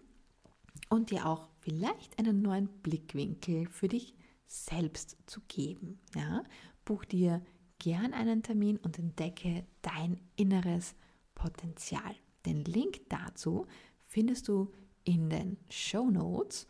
und 0.88 1.10
dir 1.10 1.26
auch 1.26 1.48
vielleicht 1.60 2.18
einen 2.18 2.40
neuen 2.40 2.68
Blickwinkel 2.82 3.66
für 3.68 3.88
dich 3.88 4.14
selbst 4.46 5.16
zu 5.26 5.40
geben. 5.48 6.00
Ja? 6.14 6.44
Buch 6.84 7.04
dir 7.04 7.42
gern 7.78 8.14
einen 8.14 8.42
Termin 8.42 8.78
und 8.78 8.98
entdecke 8.98 9.66
dein 9.82 10.20
inneres 10.36 10.94
Potenzial. 11.34 12.14
Den 12.44 12.64
Link 12.64 13.00
dazu 13.08 13.66
findest 14.02 14.48
du 14.48 14.72
in 15.04 15.28
den 15.28 15.58
Show 15.68 16.10
Notes 16.10 16.66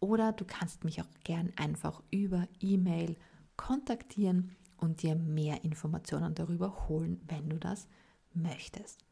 oder 0.00 0.32
du 0.32 0.44
kannst 0.44 0.84
mich 0.84 1.00
auch 1.00 1.08
gern 1.24 1.52
einfach 1.56 2.02
über 2.10 2.48
E-Mail 2.60 3.16
kontaktieren 3.56 4.56
und 4.78 5.02
dir 5.02 5.14
mehr 5.14 5.62
Informationen 5.64 6.34
darüber 6.34 6.88
holen, 6.88 7.20
wenn 7.28 7.48
du 7.48 7.58
das 7.58 7.86
möchtest. 8.32 9.04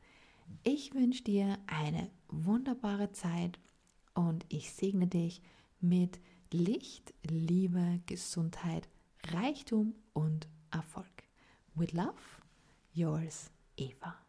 Ich 0.64 0.94
wünsche 0.94 1.24
dir 1.24 1.58
eine 1.66 2.10
wunderbare 2.28 3.12
Zeit 3.12 3.58
und 4.14 4.46
ich 4.48 4.72
segne 4.72 5.06
dich 5.06 5.42
mit 5.80 6.20
Licht, 6.50 7.12
Liebe, 7.28 8.00
Gesundheit, 8.06 8.88
Reichtum 9.32 9.94
und 10.14 10.48
Erfolg. 10.70 11.24
With 11.74 11.92
love, 11.92 12.14
yours, 12.94 13.50
Eva. 13.76 14.27